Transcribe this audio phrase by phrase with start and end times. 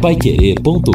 [0.00, 0.90] paiquerê.com.br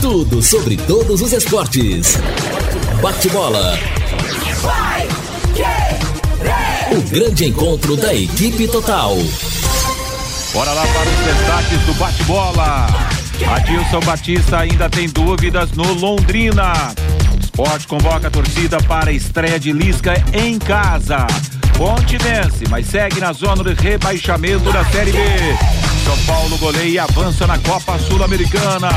[0.00, 2.16] Tudo sobre todos os esportes.
[3.02, 3.76] Bate-bola.
[6.92, 9.16] O grande encontro da equipe total.
[10.52, 12.86] Bora lá para os destaques do bate-bola.
[13.56, 16.94] Adilson Batista ainda tem dúvidas no Londrina.
[17.42, 21.26] Esporte convoca a torcida para a estreia de Lisca em casa.
[21.76, 25.18] Ponte vence, mas segue na zona de rebaixamento da Série B.
[26.04, 28.90] São Paulo goleia e avança na Copa Sul-Americana.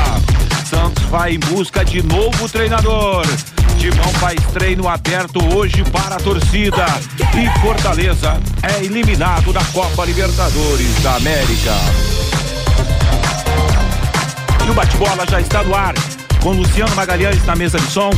[0.68, 3.26] Santos vai em busca de novo treinador.
[3.78, 6.84] Timão faz treino aberto hoje para a torcida.
[7.34, 11.74] E Fortaleza é eliminado da Copa Libertadores da América.
[14.66, 15.94] E o bate-bola já está no ar.
[16.42, 18.10] Com Luciano Magalhães na mesa de som.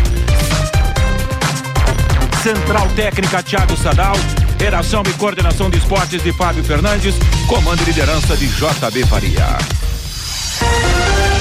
[2.42, 4.16] Central Técnica Thiago Sadal.
[4.60, 7.14] Redação e coordenação de esportes de Fábio Fernandes.
[7.48, 9.56] Comando e liderança de JB Faria.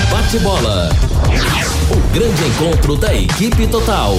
[0.10, 0.90] Bate-bola.
[1.92, 4.16] O grande encontro da equipe total.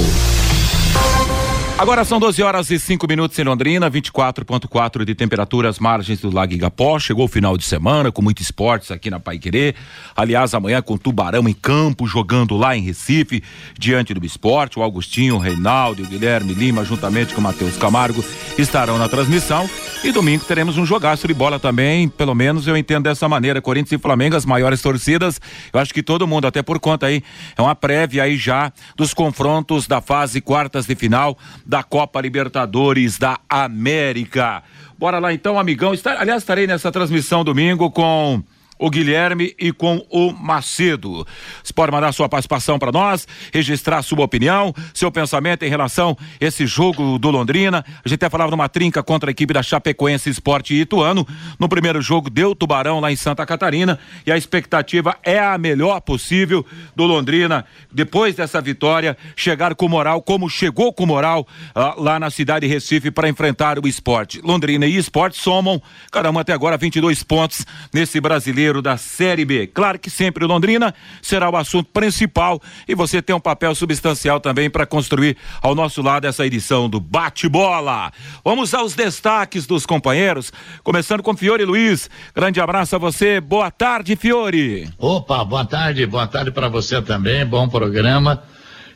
[1.81, 6.31] Agora são 12 horas e 5 minutos em Londrina, 24,4 de temperatura às margens do
[6.31, 6.99] Lago Igapó.
[6.99, 9.75] Chegou o final de semana com muitos esportes aqui na Paiquerê.
[10.15, 13.43] Aliás, amanhã com Tubarão em campo, jogando lá em Recife,
[13.79, 14.79] diante do esporte.
[14.79, 18.23] O Augustinho, o Reinaldo e o Guilherme Lima, juntamente com o Matheus Camargo,
[18.59, 19.67] estarão na transmissão.
[20.03, 23.61] E domingo teremos um jogaço de bola também, pelo menos eu entendo dessa maneira.
[23.61, 25.39] Corinthians e Flamengo, as maiores torcidas.
[25.71, 27.23] Eu acho que todo mundo, até por conta aí,
[27.55, 33.19] é uma prévia aí já dos confrontos da fase quartas de final da Copa Libertadores
[33.19, 34.63] da América.
[34.99, 35.93] Bora lá então, amigão.
[35.93, 38.43] Estar, aliás, estarei nessa transmissão domingo com
[38.81, 41.27] o Guilherme e com o Macedo.
[41.63, 46.45] Você pode mandar sua participação para nós, registrar sua opinião, seu pensamento em relação a
[46.45, 47.85] esse jogo do Londrina.
[48.03, 51.27] A gente até falava numa trinca contra a equipe da Chapecoense Esporte Ituano.
[51.59, 56.01] No primeiro jogo deu Tubarão lá em Santa Catarina e a expectativa é a melhor
[56.01, 56.65] possível
[56.97, 62.31] do Londrina depois dessa vitória chegar com moral como chegou com moral uh, lá na
[62.31, 64.41] cidade de Recife para enfrentar o esporte.
[64.43, 69.67] Londrina e esporte somam, caramba, até agora 22 pontos nesse brasileiro brasileiro da Série B.
[69.67, 74.71] Claro que sempre Londrina será o assunto principal e você tem um papel substancial também
[74.71, 78.13] para construir ao nosso lado essa edição do Bate-Bola.
[78.45, 82.09] Vamos aos destaques dos companheiros, começando com Fiore Luiz.
[82.35, 83.41] Grande abraço a você.
[83.41, 84.89] Boa tarde, Fiore.
[84.99, 87.45] Opa, boa tarde, boa tarde para você também.
[87.45, 88.43] Bom programa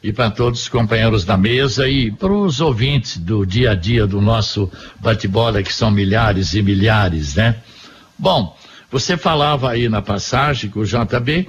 [0.03, 4.07] e para todos os companheiros da mesa e para os ouvintes do dia a dia
[4.07, 4.71] do nosso
[5.01, 7.57] bate-bola, que são milhares e milhares, né?
[8.19, 8.55] Bom,
[8.95, 11.49] você falava aí na passagem com o JB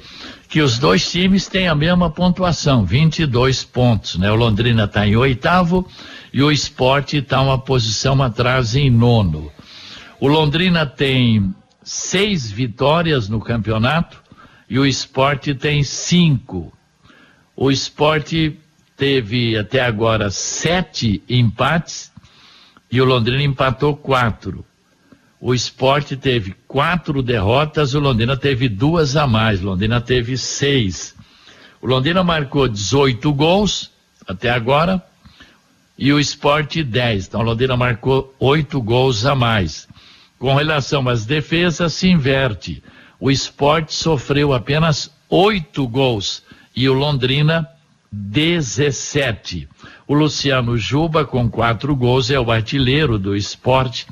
[0.50, 4.32] que os dois times têm a mesma pontuação, 22 pontos, né?
[4.32, 5.88] O Londrina está em oitavo
[6.34, 9.52] e o Esporte está uma posição atrás em nono.
[10.20, 11.54] O Londrina tem
[11.84, 14.24] seis vitórias no campeonato
[14.68, 16.74] e o Esporte tem cinco.
[17.56, 18.60] O Esporte
[18.98, 22.12] teve até agora sete empates
[22.92, 24.66] e o Londrina empatou quatro.
[25.48, 29.62] O esporte teve quatro derrotas, o Londrina teve duas a mais.
[29.62, 31.16] O Londrina teve seis.
[31.80, 33.92] O Londrina marcou 18 gols
[34.28, 35.06] até agora
[36.00, 37.28] e o esporte 10.
[37.28, 39.88] Então o Londrina marcou oito gols a mais.
[40.40, 42.82] Com relação às defesas, se inverte.
[43.20, 46.42] O esporte sofreu apenas oito gols
[46.76, 47.70] e o Londrina
[48.12, 49.70] 17.
[50.08, 54.08] O Luciano Juba, com quatro gols, é o artilheiro do esporte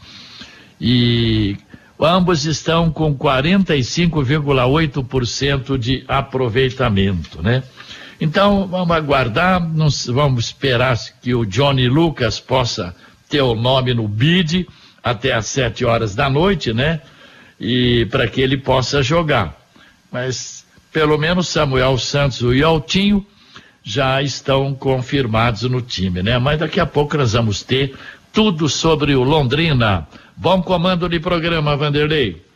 [0.86, 1.56] e
[1.98, 7.64] ambos estão com 45,8% de aproveitamento, né?
[8.20, 9.66] Então, vamos aguardar,
[10.10, 12.94] vamos esperar que o Johnny Lucas possa
[13.30, 14.68] ter o nome no bid
[15.02, 17.00] até às sete horas da noite, né?
[17.58, 19.58] E para que ele possa jogar.
[20.12, 23.26] Mas pelo menos Samuel Santos e Altinho
[23.82, 26.38] já estão confirmados no time, né?
[26.38, 27.96] Mas daqui a pouco nós vamos ter
[28.34, 30.06] tudo sobre o Londrina.
[30.35, 32.53] Bom comando de programa, Vanderlei.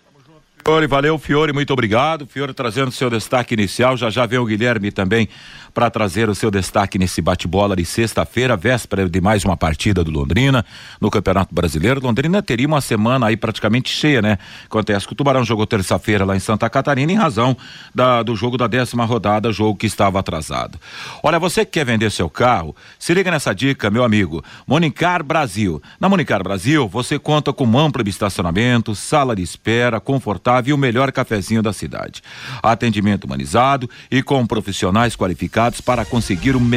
[0.67, 2.27] Fiore, valeu, Fiore, muito obrigado.
[2.27, 3.95] Fiore trazendo seu destaque inicial.
[3.95, 5.29] Já já vem o Guilherme também
[5.73, 10.11] para trazer o seu destaque nesse bate-bola de sexta-feira, véspera de mais uma partida do
[10.11, 10.65] Londrina
[10.99, 12.01] no Campeonato Brasileiro.
[12.03, 14.39] Londrina teria uma semana aí praticamente cheia, né?
[14.65, 17.55] Acontece que o Tubarão jogou terça-feira lá em Santa Catarina em razão
[17.95, 20.77] da, do jogo da décima rodada, jogo que estava atrasado.
[21.23, 24.43] Olha, você que quer vender seu carro, se liga nessa dica, meu amigo.
[24.65, 25.81] Monicar Brasil.
[25.97, 30.77] Na Monicar Brasil, você conta com um amplo estacionamento, sala de espera, confortável Chave, o
[30.77, 32.21] melhor cafezinho da cidade.
[32.63, 36.67] Atendimento humanizado e com profissionais qualificados para conseguir o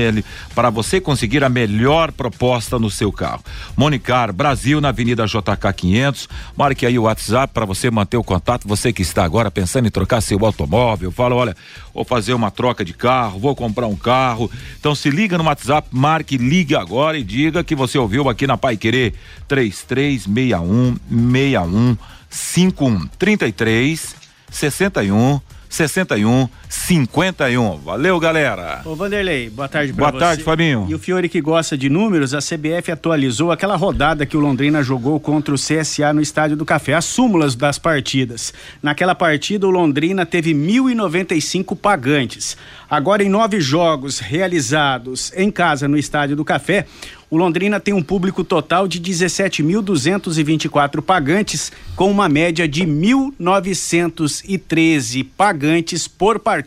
[0.54, 3.42] para você conseguir a melhor proposta no seu carro.
[3.76, 6.28] Monicar Brasil na Avenida JK 500.
[6.56, 8.68] Marque aí o WhatsApp para você manter o contato.
[8.68, 11.56] Você que está agora pensando em trocar seu automóvel, fala, olha,
[11.94, 14.50] vou fazer uma troca de carro, vou comprar um carro.
[14.78, 18.56] Então se liga no WhatsApp, marque, ligue agora e diga que você ouviu aqui na
[18.56, 19.14] Pai Querer
[19.48, 21.96] 3361 61
[22.30, 24.16] 51 33
[24.50, 27.78] 61 61 51.
[27.78, 28.80] Valeu, galera.
[28.84, 30.20] Ô, Vanderlei, boa tarde pra Boa você.
[30.24, 30.86] tarde, Fabinho.
[30.88, 34.80] E o Fiore que gosta de números, a CBF atualizou aquela rodada que o Londrina
[34.80, 38.54] jogou contra o CSA no Estádio do Café, as súmulas das partidas.
[38.80, 42.56] Naquela partida, o Londrina teve 1.095 pagantes.
[42.88, 46.86] Agora, em nove jogos realizados em casa no Estádio do Café,
[47.28, 56.08] o Londrina tem um público total de 17.224 pagantes, com uma média de 1.913 pagantes
[56.08, 56.59] por partida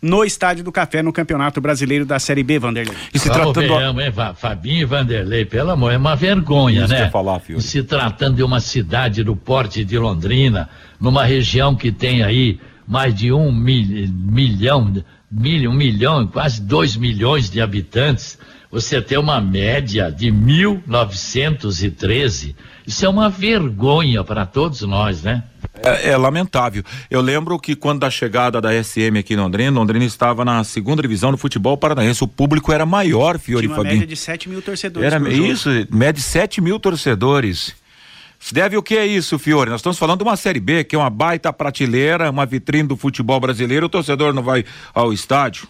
[0.00, 2.96] no Estádio do Café no Campeonato Brasileiro da Série B, Vanderlei.
[3.12, 3.94] E se Vamos tratando.
[3.94, 7.10] ver, hein, Fa- Fabinho e Vanderlei, pelo amor, é uma vergonha, Isso né?
[7.10, 7.40] falar.
[7.48, 10.68] E se tratando de uma cidade do porte de Londrina,
[11.00, 14.92] numa região que tem aí mais de um mil- milhão,
[15.30, 18.38] mil, um milhão, quase dois milhões de habitantes,
[18.74, 22.56] você tem uma média de 1913.
[22.84, 25.44] Isso é uma vergonha para todos nós, né?
[25.80, 26.82] É, é lamentável.
[27.08, 31.00] Eu lembro que quando da chegada da SM aqui em Londrina, Londrina estava na segunda
[31.00, 32.24] divisão do futebol paranaense.
[32.24, 34.00] O público era maior, Fiori Tinha uma Fabinho.
[34.00, 35.12] média de 7 mil torcedores.
[35.12, 37.76] Era isso, média de 7 mil torcedores.
[38.40, 39.70] Se deve o que é isso, Fiore?
[39.70, 42.96] Nós estamos falando de uma Série B, que é uma baita prateleira, uma vitrine do
[42.96, 43.86] futebol brasileiro.
[43.86, 45.68] O torcedor não vai ao estádio.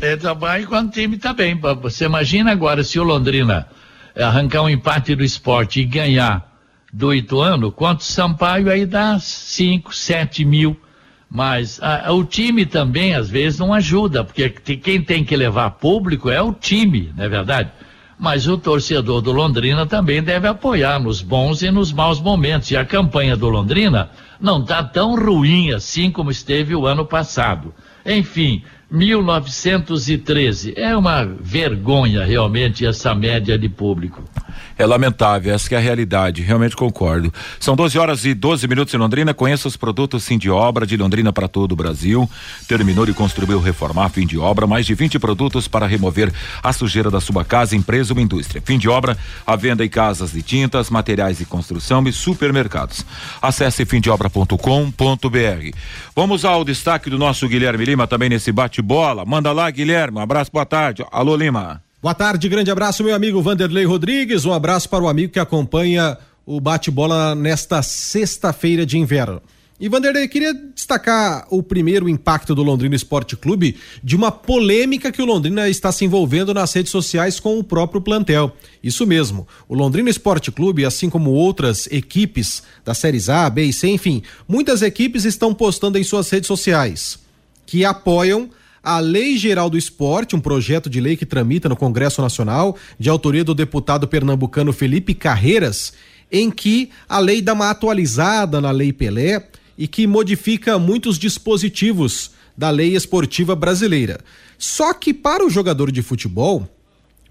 [0.00, 1.58] É, bem quando o time tá bem.
[1.82, 3.66] Você imagina agora se o Londrina
[4.16, 6.48] arrancar um empate do esporte e ganhar
[6.92, 10.76] do Ituano, quanto Sampaio aí dá 5, 7 mil.
[11.30, 16.28] Mas ah, o time também, às vezes, não ajuda, porque quem tem que levar público
[16.28, 17.70] é o time, não é verdade?
[18.18, 22.70] Mas o torcedor do Londrina também deve apoiar nos bons e nos maus momentos.
[22.70, 24.10] E a campanha do Londrina
[24.40, 27.72] não está tão ruim assim como esteve o ano passado.
[28.04, 30.74] Enfim, 1913.
[30.76, 34.22] É uma vergonha realmente essa média de público.
[34.80, 37.30] É lamentável, essa é a realidade, realmente concordo.
[37.60, 39.34] São 12 horas e 12 minutos em Londrina.
[39.34, 42.28] Conheça os produtos Fim de Obra de Londrina para todo o Brasil.
[42.66, 44.66] Terminou e construiu reformar Fim de Obra.
[44.66, 46.32] Mais de 20 produtos para remover
[46.62, 48.62] a sujeira da sua casa, empresa ou indústria.
[48.64, 53.04] Fim de Obra, a venda em casas de tintas, materiais de construção e supermercados.
[53.42, 55.76] Acesse fimdeobra.com.br.
[56.20, 59.24] Vamos ao destaque do nosso Guilherme Lima também nesse bate-bola.
[59.24, 60.18] Manda lá, Guilherme.
[60.18, 61.02] Um abraço, boa tarde.
[61.10, 61.82] Alô, Lima.
[62.02, 64.44] Boa tarde, grande abraço, meu amigo Vanderlei Rodrigues.
[64.44, 69.40] Um abraço para o amigo que acompanha o bate-bola nesta sexta-feira de inverno.
[69.80, 75.22] E Vanderlei, queria destacar o primeiro impacto do Londrina Esporte Clube de uma polêmica que
[75.22, 78.54] o Londrina está se envolvendo nas redes sociais com o próprio plantel.
[78.84, 79.48] Isso mesmo.
[79.66, 84.22] O Londrina Esporte Clube, assim como outras equipes das séries A, B e C, enfim,
[84.46, 87.18] muitas equipes estão postando em suas redes sociais
[87.64, 88.50] que apoiam
[88.82, 93.08] a Lei Geral do Esporte, um projeto de lei que tramita no Congresso Nacional, de
[93.08, 95.94] autoria do deputado pernambucano Felipe Carreiras,
[96.30, 99.48] em que a lei dá uma atualizada na Lei Pelé
[99.80, 104.20] e que modifica muitos dispositivos da lei esportiva brasileira.
[104.58, 106.68] Só que para o jogador de futebol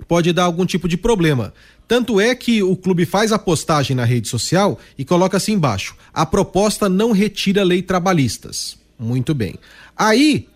[0.08, 1.54] pode dar algum tipo de problema.
[1.88, 5.96] Tanto é que o clube faz a postagem na rede social e coloca assim embaixo:
[6.12, 8.76] a proposta não retira lei trabalhistas.
[8.98, 9.54] Muito bem.
[9.96, 10.48] Aí,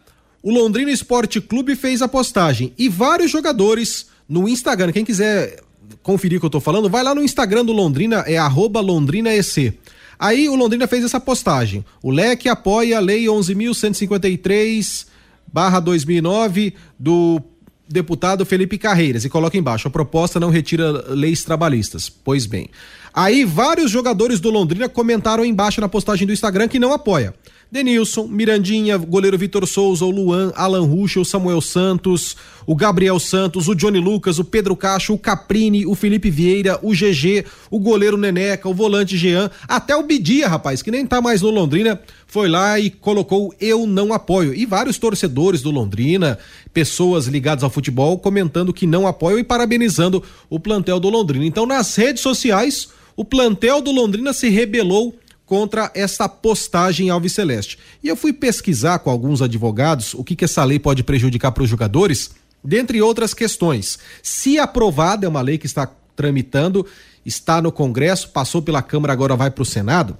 [0.42, 5.62] o Londrina Esporte Clube fez a postagem e vários jogadores no Instagram, quem quiser
[6.02, 9.78] conferir o que eu tô falando, vai lá no Instagram do Londrina, é LondrinaEC.
[10.24, 11.84] Aí o Londrina fez essa postagem.
[12.02, 15.06] O Leque apoia a Lei 11.153
[15.52, 17.42] barra 2009 do
[17.90, 22.08] deputado Felipe Carreiras e coloca embaixo, a proposta não retira leis trabalhistas.
[22.08, 22.70] Pois bem.
[23.14, 27.36] Aí vários jogadores do Londrina comentaram embaixo na postagem do Instagram que não apoia.
[27.74, 32.38] Denilson, Mirandinha, goleiro Vitor Souza, o Luan, Alan Ruschel, o Samuel Santos,
[32.68, 36.92] o Gabriel Santos, o Johnny Lucas, o Pedro Cacho, o Caprini, o Felipe Vieira, o
[36.92, 41.42] GG, o goleiro Neneca, o volante Jean, até o Bidia, rapaz, que nem tá mais
[41.42, 44.54] no Londrina, foi lá e colocou eu não apoio.
[44.54, 46.38] E vários torcedores do Londrina,
[46.72, 51.44] pessoas ligadas ao futebol, comentando que não apoiam e parabenizando o plantel do Londrina.
[51.44, 57.78] Então, nas redes sociais, o plantel do Londrina se rebelou contra essa postagem Alves Celeste.
[58.02, 61.64] E eu fui pesquisar com alguns advogados o que, que essa lei pode prejudicar para
[61.64, 62.32] os jogadores,
[62.64, 64.00] dentre outras questões.
[64.22, 66.86] Se aprovada, é uma lei que está tramitando,
[67.26, 70.18] está no Congresso, passou pela Câmara, agora vai para o Senado.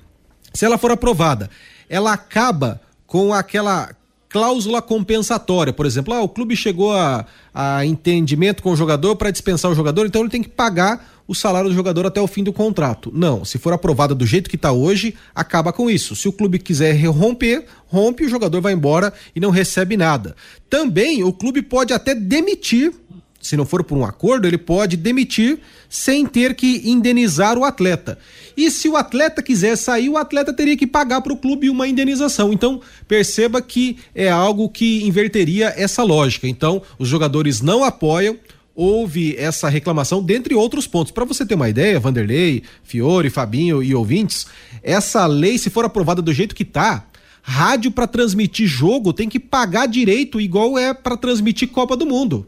[0.54, 1.50] Se ela for aprovada,
[1.90, 3.90] ela acaba com aquela
[4.30, 5.72] cláusula compensatória.
[5.72, 9.76] Por exemplo, ah, o clube chegou a, a entendimento com o jogador para dispensar o
[9.76, 13.12] jogador, então ele tem que pagar o salário do jogador até o fim do contrato.
[13.14, 16.16] Não, se for aprovada do jeito que está hoje, acaba com isso.
[16.16, 20.36] Se o clube quiser romper, rompe, o jogador vai embora e não recebe nada.
[20.70, 22.94] Também o clube pode até demitir
[23.44, 28.18] se não for por um acordo, ele pode demitir sem ter que indenizar o atleta.
[28.56, 31.86] E se o atleta quiser sair, o atleta teria que pagar para o clube uma
[31.86, 32.54] indenização.
[32.54, 36.48] Então, perceba que é algo que inverteria essa lógica.
[36.48, 38.38] Então, os jogadores não apoiam.
[38.76, 41.12] Houve essa reclamação, dentre outros pontos.
[41.12, 44.48] Para você ter uma ideia, Vanderlei, Fiore, Fabinho e ouvintes,
[44.82, 47.06] essa lei, se for aprovada do jeito que está,
[47.44, 52.48] rádio para transmitir jogo tem que pagar direito igual é para transmitir Copa do Mundo.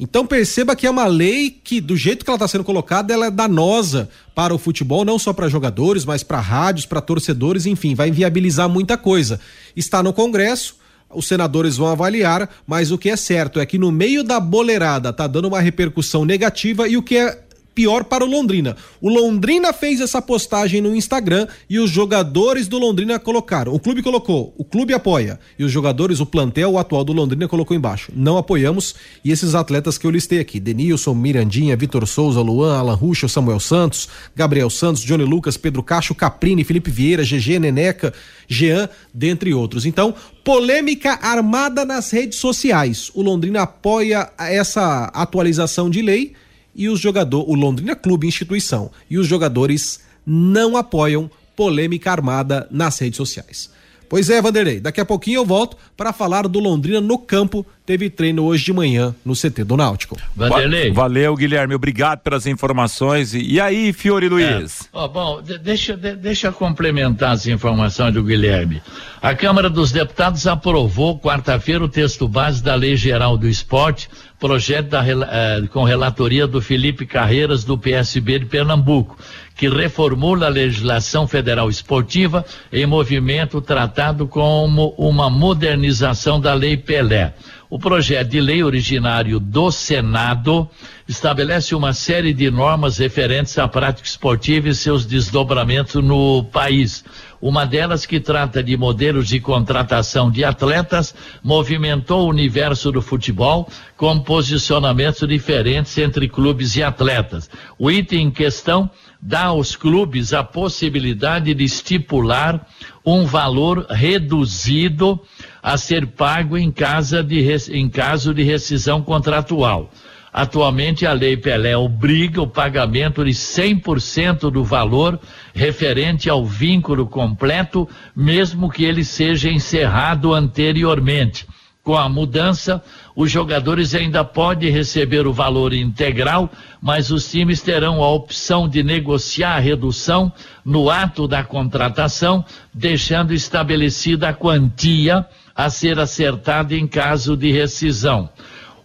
[0.00, 3.26] Então perceba que é uma lei que, do jeito que ela está sendo colocada, ela
[3.26, 7.96] é danosa para o futebol, não só para jogadores, mas para rádios, para torcedores, enfim,
[7.96, 9.40] vai inviabilizar muita coisa.
[9.74, 10.76] Está no Congresso,
[11.14, 15.12] os senadores vão avaliar, mas o que é certo é que no meio da boleirada
[15.12, 17.47] tá dando uma repercussão negativa e o que é
[17.78, 18.76] pior para o Londrina.
[19.00, 23.72] O Londrina fez essa postagem no Instagram e os jogadores do Londrina colocaram.
[23.72, 25.38] O clube colocou, o clube apoia.
[25.56, 28.10] E os jogadores, o plantel atual do Londrina colocou embaixo.
[28.16, 28.96] Não apoiamos.
[29.24, 33.60] E esses atletas que eu listei aqui: Denilson, Mirandinha, Vitor Souza, Luan, Alan Ruxa, Samuel
[33.60, 38.12] Santos, Gabriel Santos, Johnny Lucas, Pedro Cacho, Caprini, Felipe Vieira, GG, Neneca,
[38.48, 39.86] Jean, dentre outros.
[39.86, 43.08] Então, polêmica armada nas redes sociais.
[43.14, 46.34] O Londrina apoia essa atualização de lei
[46.78, 52.98] e os jogadores, o Londrina Clube instituição e os jogadores não apoiam polêmica armada nas
[53.00, 53.70] redes sociais.
[54.08, 57.66] Pois é, Vanderlei, daqui a pouquinho eu volto para falar do Londrina no campo.
[57.84, 60.16] Teve treino hoje de manhã no CT do Náutico.
[60.34, 60.90] Vanderlei.
[60.90, 63.34] Valeu, Guilherme, obrigado pelas informações.
[63.34, 64.82] E aí, Fiore Luiz?
[64.82, 64.86] É.
[64.92, 68.80] Oh, bom, deixa, deixa eu complementar as informações do Guilherme.
[69.20, 74.08] A Câmara dos Deputados aprovou quarta-feira o texto base da Lei Geral do Esporte,
[74.38, 79.16] projeto da, eh, com relatoria do Felipe Carreiras, do PSB de Pernambuco
[79.58, 87.34] que reformula a legislação federal esportiva em movimento tratado como uma modernização da Lei Pelé.
[87.68, 90.70] O projeto de lei originário do Senado
[91.08, 97.02] estabelece uma série de normas referentes à prática esportiva e seus desdobramentos no país.
[97.40, 103.66] Uma delas, que trata de modelos de contratação de atletas, movimentou o universo do futebol
[103.96, 107.48] com posicionamentos diferentes entre clubes e atletas.
[107.78, 108.90] O item em questão
[109.22, 112.66] dá aos clubes a possibilidade de estipular
[113.04, 115.18] um valor reduzido
[115.62, 117.40] a ser pago em, casa de,
[117.72, 119.90] em caso de rescisão contratual.
[120.32, 125.18] Atualmente, a Lei Pelé obriga o pagamento de 100% do valor
[125.54, 131.46] referente ao vínculo completo, mesmo que ele seja encerrado anteriormente.
[131.82, 132.84] Com a mudança,
[133.16, 136.50] os jogadores ainda podem receber o valor integral,
[136.82, 140.30] mas os times terão a opção de negociar a redução
[140.62, 142.44] no ato da contratação,
[142.74, 145.24] deixando estabelecida a quantia
[145.56, 148.28] a ser acertada em caso de rescisão.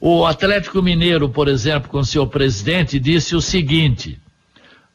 [0.06, 4.20] O Atlético Mineiro, por exemplo, com seu presidente, disse o seguinte: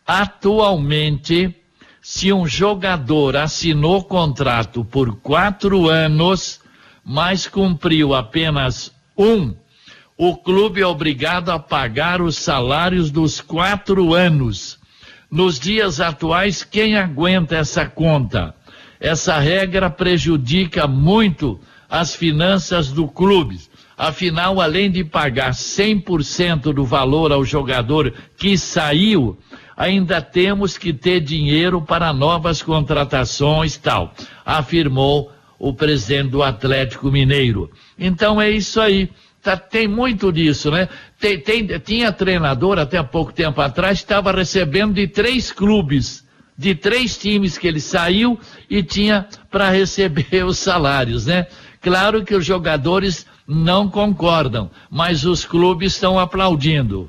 [0.07, 1.57] atualmente,
[2.03, 6.61] se um jogador assinou contrato por quatro anos,
[7.03, 9.55] mas cumpriu apenas um,
[10.15, 14.79] o clube é obrigado a pagar os salários dos quatro anos.
[15.31, 18.55] Nos dias atuais, quem aguenta essa conta?
[19.01, 23.59] Essa regra prejudica muito as finanças do clube.
[23.99, 29.37] Afinal, além de pagar 100% do valor ao jogador que saiu,
[29.77, 34.15] ainda temos que ter dinheiro para novas contratações tal,
[34.47, 37.73] afirmou o presidente do Atlético Mineiro.
[37.99, 39.11] Então é isso aí.
[39.43, 40.89] Tá, tem muito disso, né?
[41.19, 46.25] Tem, tem, tinha treinador até pouco tempo atrás, estava recebendo de três clubes,
[46.57, 48.39] de três times que ele saiu
[48.71, 51.49] e tinha para receber os salários, né?
[51.81, 57.09] Claro que os jogadores não concordam, mas os clubes estão aplaudindo.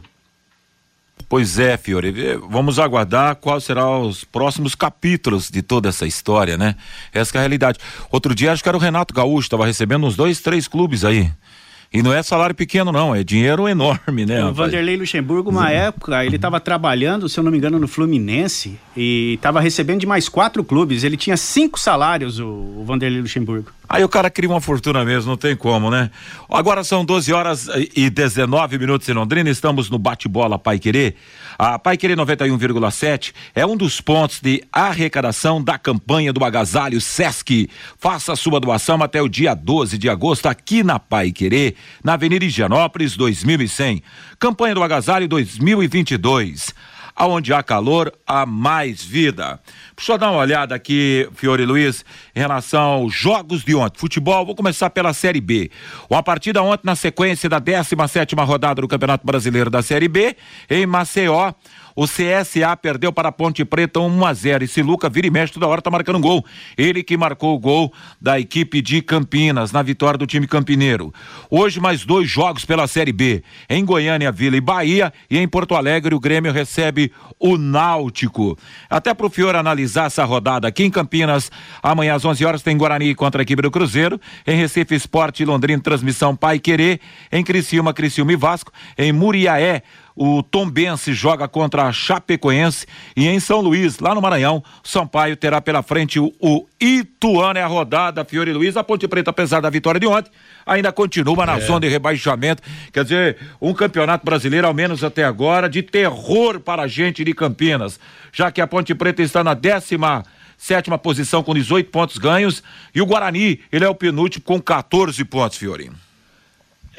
[1.27, 2.11] Pois é, Fiore,
[2.49, 6.75] vamos aguardar quais serão os próximos capítulos de toda essa história, né?
[7.13, 7.77] Essa é a realidade.
[8.09, 11.29] Outro dia acho que era o Renato Gaúcho, estava recebendo uns dois, três clubes aí.
[11.91, 14.41] E não é salário pequeno, não, é dinheiro enorme, né?
[14.41, 14.57] O rapaz?
[14.57, 19.33] Vanderlei Luxemburgo, uma época, ele estava trabalhando, se eu não me engano, no Fluminense e
[19.35, 21.03] estava recebendo de mais quatro clubes.
[21.03, 23.71] Ele tinha cinco salários, o, o Vanderlei Luxemburgo.
[23.87, 26.11] Aí o cara cria uma fortuna mesmo, não tem como, né?
[26.47, 31.15] Agora são 12 horas e 19 minutos em Londrina, estamos no bate-bola Pai Querer.
[31.57, 37.67] A Pai Querer 91,7 é um dos pontos de arrecadação da campanha do agasalho Sesc.
[37.97, 42.13] Faça a sua doação até o dia 12 de agosto aqui na Pai Querer, na
[42.13, 44.01] Avenida Higienópolis 2100.
[44.39, 46.73] Campanha do agasalho 2022
[47.19, 49.59] aonde há calor, há mais vida.
[50.07, 53.99] Eu dar uma olhada aqui, Fiore Luiz, em relação aos jogos de ontem.
[53.99, 55.69] Futebol, vou começar pela Série B.
[56.09, 60.35] Uma partida ontem na sequência da 17 sétima rodada do Campeonato Brasileiro da Série B,
[60.69, 61.51] em Maceió.
[61.99, 65.51] O CSA perdeu para a Ponte Preta 1 a 0 e Siluca vira e mexe
[65.51, 66.45] toda hora tá marcando um gol.
[66.77, 67.91] Ele que marcou o gol
[68.21, 71.13] da equipe de Campinas na vitória do time campineiro.
[71.49, 73.43] Hoje mais dois jogos pela Série B.
[73.69, 78.57] Em Goiânia, Vila e Bahia e em Porto Alegre o Grêmio recebe o Náutico.
[78.89, 81.51] Até pro Fior analisar essa rodada aqui em Campinas,
[81.83, 84.17] amanhã às 11 horas tem Guarani contra a equipe do Cruzeiro.
[84.47, 87.01] Em Recife Esporte Londrina transmissão Pai Querer.
[87.29, 88.71] Em Criciúma, Criciúma e Vasco.
[88.97, 89.83] Em Muriaé
[90.21, 92.85] o Tombense joga contra a Chapecoense
[93.15, 97.63] e em São Luís, lá no Maranhão, Sampaio terá pela frente o, o Ituano é
[97.63, 100.29] a rodada, Fiore Luiz, a Ponte Preta, apesar da vitória de ontem,
[100.65, 101.61] ainda continua na é.
[101.61, 102.61] zona de rebaixamento,
[102.91, 107.33] quer dizer, um campeonato brasileiro, ao menos até agora, de terror para a gente de
[107.33, 107.97] Campinas,
[108.33, 110.25] já que a Ponte Preta está na décima
[110.57, 112.61] sétima posição com 18 pontos ganhos
[112.93, 116.08] e o Guarani, ele é o penúltimo com 14 pontos, Fiorino.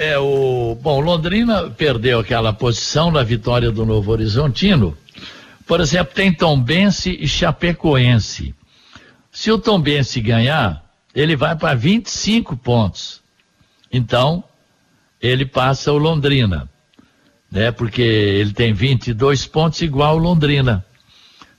[0.01, 0.75] É, o.
[0.81, 4.97] Bom, Londrina perdeu aquela posição na vitória do Novo Horizontino.
[5.67, 8.55] Por exemplo, tem Tombense e Chapecoense.
[9.31, 10.83] Se o Tombense ganhar,
[11.15, 13.21] ele vai para 25 pontos.
[13.93, 14.43] Então,
[15.21, 16.67] ele passa o Londrina,
[17.53, 17.71] né?
[17.71, 20.83] Porque ele tem 22 pontos igual o Londrina.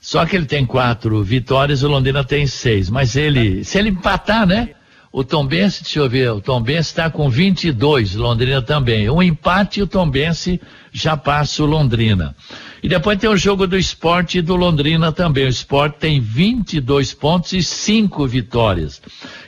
[0.00, 2.90] Só que ele tem quatro vitórias, o Londrina tem seis.
[2.90, 4.70] Mas ele, se ele empatar, né?
[5.12, 9.10] O Tombense, deixa eu ver, o Tombense está com 22, Londrina também.
[9.10, 10.58] Um empate e o Tombense
[10.90, 12.34] já passa o Londrina.
[12.82, 15.44] E depois tem o jogo do esporte e do Londrina também.
[15.44, 19.02] O esporte tem 22 pontos e 5 vitórias.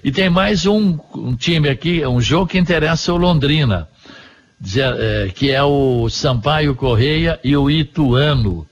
[0.05, 3.89] E tem mais um, um time aqui, um jogo que interessa o Londrina,
[4.77, 8.67] é, que é o Sampaio Correia e o Ituano.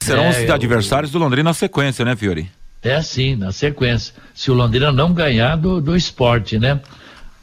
[0.00, 2.48] Serão é, os adversários do Londrina na sequência, né, Fiori?
[2.84, 4.14] É assim, na sequência.
[4.34, 6.80] Se o Londrina não ganhar do, do esporte, né?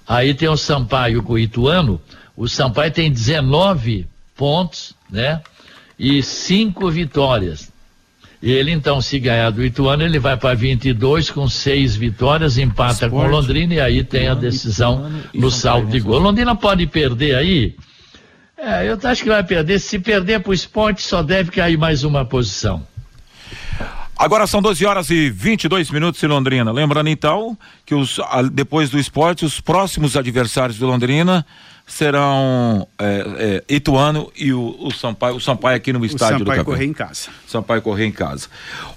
[0.08, 2.00] Aí tem o Sampaio com o Ituano.
[2.38, 5.42] O Sampaio tem 19 pontos, né?
[5.98, 7.72] E cinco vitórias.
[8.42, 13.12] Ele, então, se ganhar do Ituano, ele vai para 22 com seis vitórias, empata esporte,
[13.12, 16.20] com o Londrina e aí tem a decisão Ituano, no salto de gol.
[16.20, 17.76] Londrina pode perder aí?
[18.58, 19.80] É, eu acho que vai perder.
[19.80, 22.86] Se perder para o esporte, só deve cair mais uma posição.
[24.22, 26.72] Agora são 12 horas e 22 minutos em Londrina.
[26.72, 28.20] Lembrando então que os,
[28.54, 31.44] depois do esporte, os próximos adversários do Londrina
[31.88, 36.64] serão é, é, Ituano e o, o, Sampaio, o Sampaio aqui no estádio do Sampaio
[36.64, 37.30] correr em casa.
[37.48, 38.48] Sampaio correr em casa.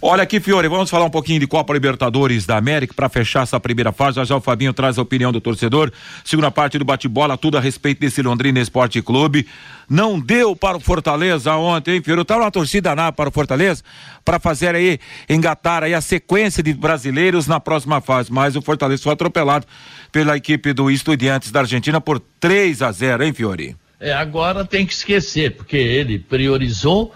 [0.03, 3.59] Olha aqui, Fiore, vamos falar um pouquinho de Copa Libertadores da América para fechar essa
[3.59, 4.17] primeira fase.
[4.17, 5.91] Já já o Fabinho traz a opinião do torcedor.
[6.23, 9.47] Segunda parte do bate-bola, tudo a respeito desse Londrina Esporte Clube.
[9.89, 12.23] Não deu para o Fortaleza ontem, hein, Fiore?
[12.23, 13.83] Estava uma torcida nada para o Fortaleza
[14.25, 19.03] para fazer aí, engatar aí a sequência de brasileiros na próxima fase, mas o Fortaleza
[19.03, 19.67] foi atropelado
[20.11, 23.77] pela equipe do Estudiantes da Argentina por 3 a 0, hein, Fiori?
[24.01, 27.15] É, agora tem que esquecer, porque ele priorizou,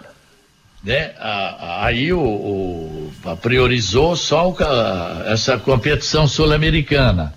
[0.83, 1.13] né?
[1.81, 4.57] Aí o, o priorizou só o,
[5.27, 7.33] essa competição sul-americana.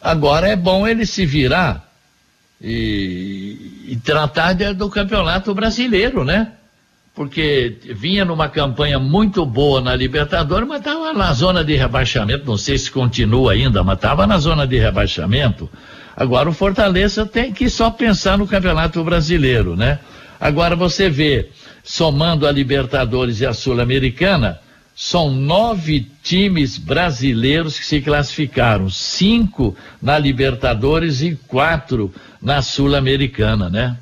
[0.00, 1.86] Agora é bom ele se virar
[2.60, 3.29] e,
[3.90, 6.52] e tratar de, do campeonato brasileiro, né?
[7.12, 12.46] porque vinha numa campanha muito boa na Libertadores, mas estava na zona de rebaixamento.
[12.46, 15.68] Não sei se continua ainda, mas estava na zona de rebaixamento.
[16.16, 19.98] Agora o Fortaleza tem que só pensar no Campeonato Brasileiro, né?
[20.40, 21.50] Agora você vê,
[21.82, 24.58] somando a Libertadores e a Sul-Americana,
[24.94, 33.96] são nove times brasileiros que se classificaram, cinco na Libertadores e quatro na Sul-Americana, né?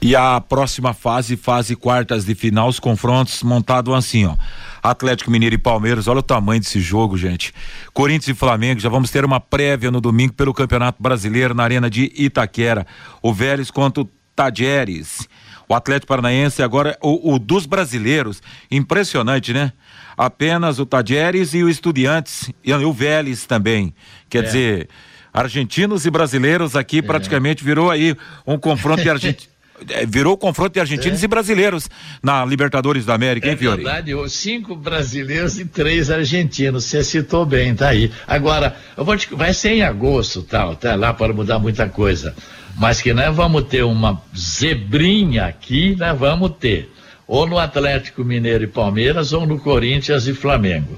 [0.00, 4.34] E a próxima fase, fase quartas de final, os confrontos montados assim, ó.
[4.82, 7.54] Atlético Mineiro e Palmeiras, olha o tamanho desse jogo, gente.
[7.92, 11.88] Corinthians e Flamengo, já vamos ter uma prévia no domingo pelo Campeonato Brasileiro na Arena
[11.88, 12.84] de Itaquera.
[13.22, 15.28] O Vélez contra o Tadieres.
[15.68, 19.72] O Atlético Paranaense agora, o, o dos brasileiros, impressionante, né?
[20.16, 23.94] Apenas o Tadieres e o Estudiantes, e o Vélez também.
[24.28, 24.42] Quer é.
[24.42, 24.88] dizer,
[25.32, 27.02] Argentinos e brasileiros aqui é.
[27.02, 28.14] praticamente virou aí
[28.46, 29.52] um confronto de argentinos.
[29.88, 31.24] É, virou confronto de argentinos é.
[31.24, 31.90] e brasileiros
[32.22, 33.82] na Libertadores da América, hein, Fiori?
[33.82, 38.08] É verdade, cinco brasileiros e três argentinos, você citou bem, tá aí.
[38.24, 42.32] Agora, eu vou te, vai ser em agosto, tal, tá lá para mudar muita coisa,
[42.76, 46.88] mas que nós vamos ter uma zebrinha aqui, nós vamos ter,
[47.26, 50.96] ou no Atlético Mineiro e Palmeiras, ou no Corinthians e Flamengo.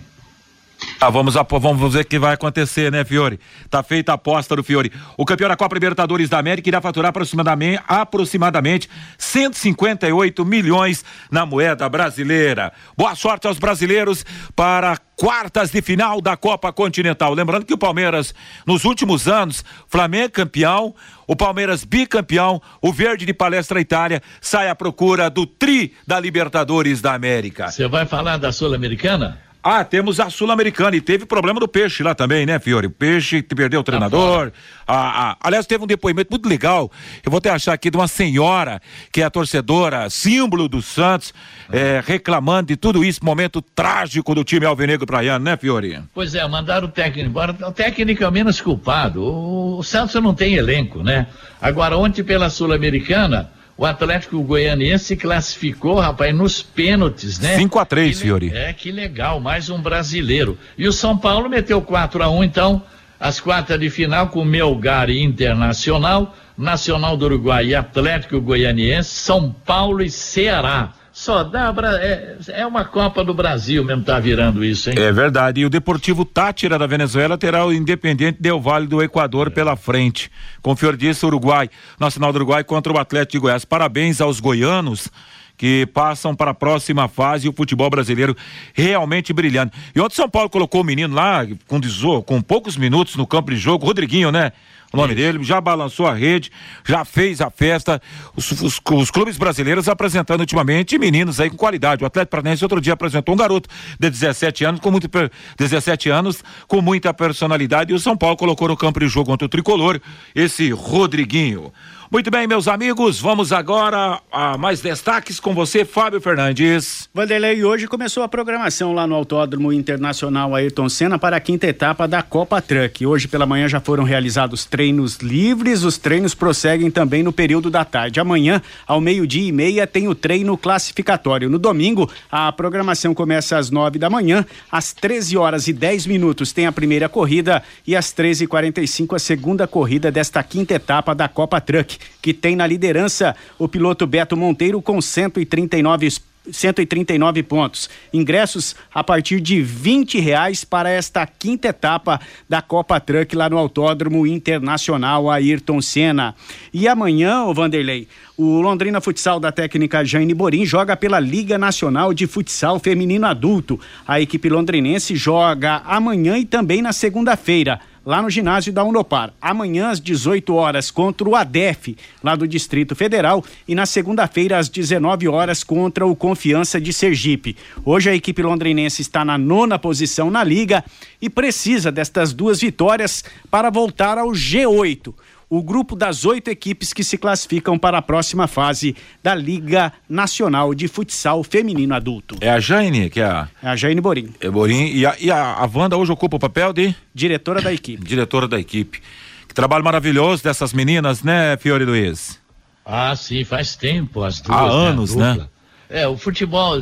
[1.04, 3.38] Ah, vamos, vamos ver o que vai acontecer, né, Fiore?
[3.68, 4.90] Tá feita a aposta do Fiore.
[5.18, 8.88] O campeão da Copa Libertadores da América irá faturar aproximadamente, aproximadamente
[9.18, 12.72] 158 milhões na moeda brasileira.
[12.96, 14.24] Boa sorte aos brasileiros
[14.56, 17.34] para quartas de final da Copa Continental.
[17.34, 18.34] Lembrando que o Palmeiras,
[18.66, 20.94] nos últimos anos, Flamengo campeão,
[21.26, 27.02] o Palmeiras bicampeão, o Verde de Palestra Itália sai à procura do tri da Libertadores
[27.02, 27.70] da América.
[27.70, 29.44] Você vai falar da Sul-Americana?
[29.66, 32.86] Ah, temos a Sul-Americana e teve problema do peixe lá também, né, Fiore?
[32.86, 34.52] O peixe perdeu o treinador.
[34.86, 36.92] Ah, ah, aliás, teve um depoimento muito legal.
[37.24, 38.78] Eu vou até achar aqui de uma senhora
[39.10, 41.32] que é a torcedora, símbolo do Santos,
[41.72, 45.98] é, reclamando de tudo isso, momento trágico do time Alvinegro Praiano, né, Fiore?
[46.12, 47.56] Pois é, mandaram o técnico embora.
[47.66, 49.22] O técnico é o menos culpado.
[49.22, 51.26] O, o Santos não tem elenco, né?
[51.58, 53.50] Agora, ontem pela Sul-Americana.
[53.76, 57.56] O Atlético Goianiense se classificou, rapaz, nos pênaltis, né?
[57.56, 58.52] 5 a 3 Fiori.
[58.54, 60.56] É, que legal, mais um brasileiro.
[60.78, 62.82] E o São Paulo meteu 4 a 1 então,
[63.18, 69.50] as quartas de final com Melgar e Internacional, Nacional do Uruguai e Atlético Goianiense, São
[69.50, 70.92] Paulo e Ceará.
[71.24, 71.74] Só dá.
[72.02, 74.96] É, é uma Copa do Brasil mesmo, tá virando isso, hein?
[74.98, 75.62] É verdade.
[75.62, 79.50] E o Deportivo Tátira da Venezuela terá o Independente Del Vale do Equador é.
[79.50, 80.30] pela frente.
[80.60, 83.64] Confior disso, Uruguai, Nacional do Uruguai contra o Atlético de Goiás.
[83.64, 85.08] Parabéns aos goianos
[85.56, 88.36] que passam para a próxima fase e o futebol brasileiro
[88.74, 89.72] realmente brilhando.
[89.94, 91.80] E ontem São Paulo colocou o menino lá com,
[92.22, 94.52] com poucos minutos no campo de jogo, Rodriguinho, né?
[94.94, 96.52] O nome dele, já balançou a rede,
[96.84, 98.00] já fez a festa.
[98.36, 102.04] Os, os, os, clubes brasileiros apresentando ultimamente meninos aí com qualidade.
[102.04, 105.10] O Atlético Paranaense outro dia apresentou um garoto de 17 anos com muito
[105.58, 109.46] 17 anos com muita personalidade e o São Paulo colocou no campo de jogo contra
[109.46, 110.00] o tricolor
[110.32, 111.72] esse Rodriguinho.
[112.14, 117.08] Muito bem, meus amigos, vamos agora a mais destaques com você, Fábio Fernandes.
[117.12, 122.06] Vanderlei, hoje começou a programação lá no Autódromo Internacional Ayrton Senna para a quinta etapa
[122.06, 123.04] da Copa Truck.
[123.04, 127.84] Hoje pela manhã já foram realizados treinos livres, os treinos prosseguem também no período da
[127.84, 128.20] tarde.
[128.20, 131.50] Amanhã, ao meio-dia e meia, tem o treino classificatório.
[131.50, 136.52] No domingo, a programação começa às nove da manhã, às 13 horas e 10 minutos
[136.52, 141.60] tem a primeira corrida e às 13h45 a segunda corrida desta quinta etapa da Copa
[141.60, 146.10] Truck que tem na liderança o piloto Beto Monteiro com 139
[146.50, 147.88] 139 pontos.
[148.12, 153.56] Ingressos a partir de 20 reais para esta quinta etapa da Copa Truck lá no
[153.56, 156.34] Autódromo Internacional Ayrton Senna.
[156.72, 162.12] E amanhã, o Vanderlei, o Londrina Futsal da técnica Jane Borim joga pela Liga Nacional
[162.12, 163.80] de Futsal Feminino Adulto.
[164.06, 169.32] A equipe londrinense joga amanhã e também na segunda-feira lá no ginásio da Unopar.
[169.40, 174.68] Amanhã às 18 horas contra o ADEF, lá do Distrito Federal, e na segunda-feira às
[174.68, 177.56] 19 horas contra o Confiança de Sergipe.
[177.84, 180.84] Hoje a equipe londrinense está na nona posição na liga
[181.20, 185.14] e precisa destas duas vitórias para voltar ao G8
[185.56, 190.74] o grupo das oito equipes que se classificam para a próxima fase da Liga Nacional
[190.74, 192.36] de Futsal Feminino Adulto.
[192.40, 193.48] É a Jane, que é a.
[193.62, 194.34] É a Jane Borim.
[194.40, 194.92] É Borim.
[194.92, 196.94] E a, e a, a Wanda hoje ocupa o papel de?
[197.14, 198.02] Diretora da equipe.
[198.04, 199.00] Diretora da equipe.
[199.46, 202.40] Que trabalho maravilhoso dessas meninas, né, Fiore Luiz?
[202.84, 204.58] Ah, sim, faz tempo as duas.
[204.58, 205.48] Há né, anos, né?
[205.88, 206.80] É, o futebol,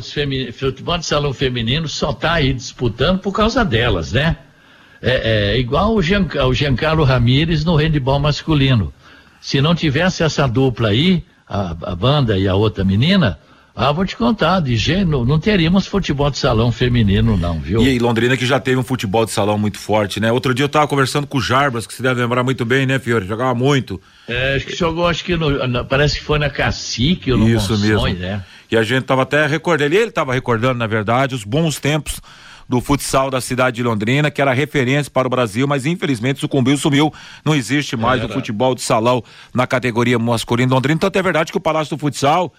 [0.53, 4.37] futebol de salão feminino só está aí disputando por causa delas, né?
[5.03, 8.93] É, é igual o, Jean, o Giancarlo Ramírez no handebol masculino.
[9.41, 13.37] Se não tivesse essa dupla aí, a, a banda e a outra menina,
[13.75, 17.81] ah, vou te contar, de gênero, não teríamos futebol de salão feminino, não, viu?
[17.81, 20.31] E aí, Londrina que já teve um futebol de salão muito forte, né?
[20.31, 22.99] Outro dia eu tava conversando com o Jarbas, que você deve lembrar muito bem, né,
[22.99, 23.25] Fiore?
[23.25, 23.99] Jogava muito.
[24.27, 27.49] É, acho que jogou, acho que no, na, parece que foi na Cacique ou no
[27.49, 28.19] Isso Monções, mesmo.
[28.19, 28.43] né?
[28.71, 32.21] E a gente tava até recordando, ele tava recordando, na verdade, os bons tempos
[32.67, 36.77] do futsal da cidade de Londrina, que era referência para o Brasil, mas infelizmente sucumbiu,
[36.77, 37.13] sumiu.
[37.43, 39.23] Não existe mais o futebol de salão
[39.53, 40.99] na categoria masculina Londrina.
[40.99, 42.53] Tanto é verdade que o Palácio do Futsal.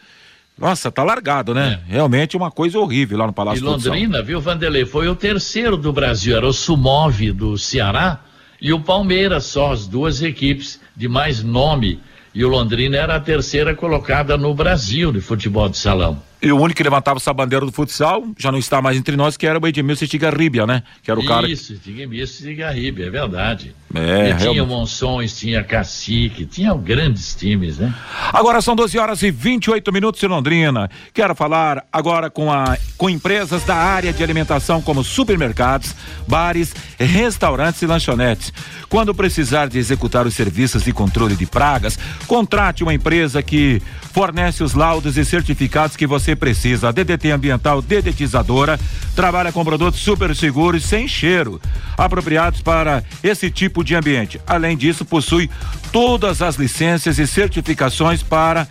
[0.56, 1.80] Nossa, tá largado, né?
[1.88, 1.92] É.
[1.92, 3.96] Realmente uma coisa horrível lá no Palácio do Futsal.
[3.96, 4.86] E Londrina, viu, Vanderlei?
[4.86, 6.36] Foi o terceiro do Brasil.
[6.36, 8.20] Era o Sumove do Ceará
[8.60, 12.00] e o Palmeiras, só as duas equipes de mais nome.
[12.32, 16.22] E o Londrina era a terceira colocada no Brasil de futebol de salão.
[16.42, 19.36] E o único que levantava essa bandeira do futsal já não está mais entre nós,
[19.36, 20.82] que era o Edmilson Estigarribia, né?
[21.02, 21.48] Que era o Isso, cara.
[21.48, 23.74] Isso, Edmilson Estigarribia, é verdade.
[23.94, 24.64] É, e tinha.
[24.64, 27.94] Monções, tinha Cacique, tinha grandes times, né?
[28.32, 30.90] Agora são 12 horas e 28 minutos em Londrina.
[31.12, 35.94] Quero falar agora com, a, com empresas da área de alimentação como supermercados,
[36.26, 38.52] bares, restaurantes e lanchonetes.
[38.88, 43.80] Quando precisar de executar os serviços de controle de pragas, contrate uma empresa que
[44.12, 46.88] fornece os laudos e certificados que você precisa.
[46.88, 48.78] A DDT Ambiental Dedetizadora
[49.14, 51.60] trabalha com produtos super seguros sem cheiro,
[51.96, 54.40] apropriados para esse tipo de ambiente.
[54.46, 55.50] Além disso, possui
[55.92, 58.66] todas as licenças e certificações para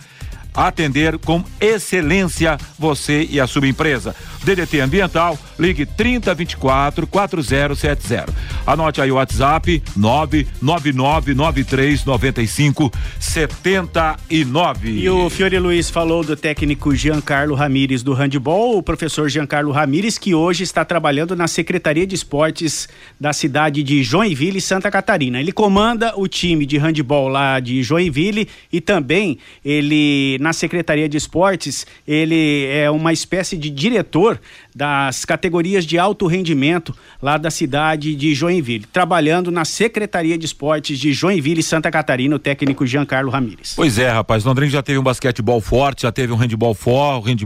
[0.54, 4.14] atender com excelência você e a sua empresa.
[4.44, 8.26] DDT Ambiental, ligue 3024 4070.
[8.66, 14.90] Anote aí o WhatsApp 9999395 79.
[14.90, 20.18] E o Fiore Luiz falou do técnico Giancarlo Ramires do handball, o professor Giancarlo Ramires,
[20.18, 22.86] que hoje está trabalhando na Secretaria de Esportes
[23.18, 25.40] da cidade de Joinville, Santa Catarina.
[25.40, 31.16] Ele comanda o time de handball lá de Joinville e também ele na Secretaria de
[31.16, 34.38] Esportes, ele é uma espécie de diretor
[34.74, 40.98] das categorias de alto rendimento lá da cidade de Joinville, trabalhando na Secretaria de Esportes
[40.98, 43.74] de Joinville, Santa Catarina, o técnico Giancarlo Ramires.
[43.76, 47.36] Pois é, rapaz, Londrina já teve um basquetebol forte, já teve um handball forte,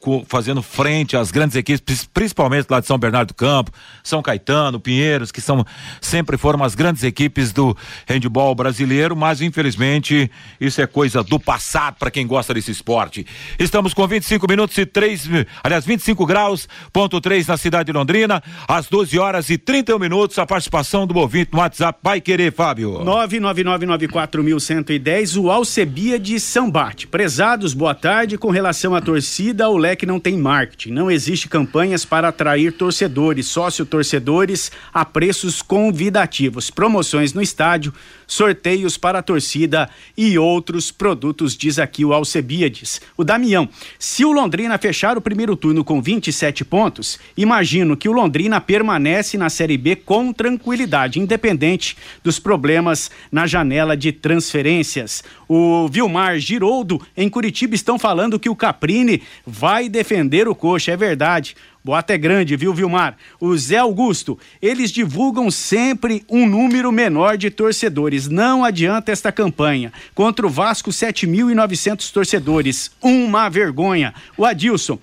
[0.00, 3.70] co- fazendo frente às grandes equipes, principalmente lá de São Bernardo do Campo,
[4.02, 5.64] São Caetano, Pinheiros, que são
[6.00, 11.96] sempre foram as grandes equipes do handball brasileiro, mas infelizmente isso é coisa do passado
[11.98, 13.26] para quem gosta desse esporte.
[13.58, 15.28] Estamos com 25 minutos e 3,
[15.62, 16.47] aliás, 25 graus,
[16.92, 21.18] ponto 3 na cidade de Londrina, às 12 horas e 31 minutos, a participação do
[21.18, 23.00] ouvinte no WhatsApp vai querer, Fábio.
[23.04, 27.06] 999941110, o Alcebia de Sambate.
[27.06, 28.38] Prezados, boa tarde.
[28.38, 30.92] Com relação à torcida, o leque não tem marketing.
[30.92, 37.92] Não existe campanhas para atrair torcedores, sócio-torcedores a preços convidativos, promoções no estádio,
[38.26, 43.00] sorteios para a torcida e outros produtos, diz aqui o Alcebiades.
[43.16, 46.00] O Damião, se o Londrina fechar o primeiro turno com
[46.38, 53.10] 27 pontos, imagino que o Londrina permanece na Série B com tranquilidade, independente dos problemas
[53.30, 55.24] na janela de transferências.
[55.48, 60.96] O Vilmar Giroldo, em Curitiba, estão falando que o Caprini vai defender o coxa, é
[60.96, 61.56] verdade.
[61.88, 63.16] Boato é grande, viu, Vilmar?
[63.40, 68.28] O Zé Augusto, eles divulgam sempre um número menor de torcedores.
[68.28, 69.90] Não adianta esta campanha.
[70.14, 72.90] Contra o Vasco, 7.900 torcedores.
[73.00, 74.12] Uma vergonha.
[74.36, 74.98] O Adilson,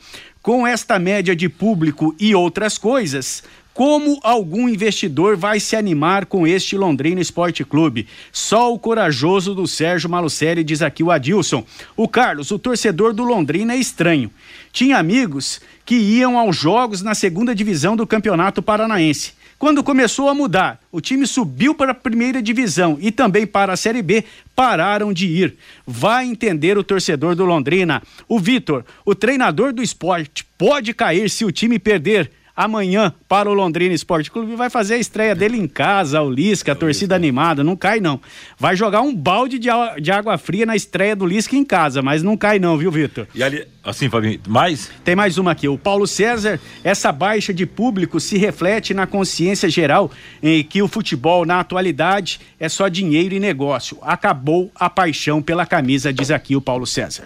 [0.45, 6.45] com esta média de público e outras coisas, como algum investidor vai se animar com
[6.45, 8.07] este Londrina Esporte Clube?
[8.31, 11.65] Só o corajoso do Sérgio Malucelli, diz aqui o Adilson.
[11.97, 14.29] O Carlos, o torcedor do Londrina é estranho.
[14.71, 19.33] Tinha amigos que iam aos jogos na segunda divisão do Campeonato Paranaense.
[19.57, 23.77] Quando começou a mudar, o time subiu para a primeira divisão e também para a
[23.77, 25.55] Série B, pararam de ir.
[25.87, 28.03] Vai entender o torcedor do Londrina.
[28.27, 33.53] O Vitor, o treinador do esporte, pode cair se o time perder amanhã para o
[33.53, 37.63] Londrina Esporte Clube vai fazer a estreia dele em casa, o Lisca, a torcida animada,
[37.63, 38.19] não cai não.
[38.57, 39.69] Vai jogar um balde de,
[40.01, 43.27] de água fria na estreia do Lisca em casa, mas não cai não, viu, Vitor?
[43.35, 44.91] E ali, assim, Fabinho, mais?
[45.03, 45.67] Tem mais uma aqui.
[45.67, 50.09] O Paulo César, essa baixa de público se reflete na consciência geral
[50.41, 53.97] em que o futebol, na atualidade, é só dinheiro e negócio.
[54.01, 57.23] Acabou a paixão pela camisa, diz aqui o Paulo César.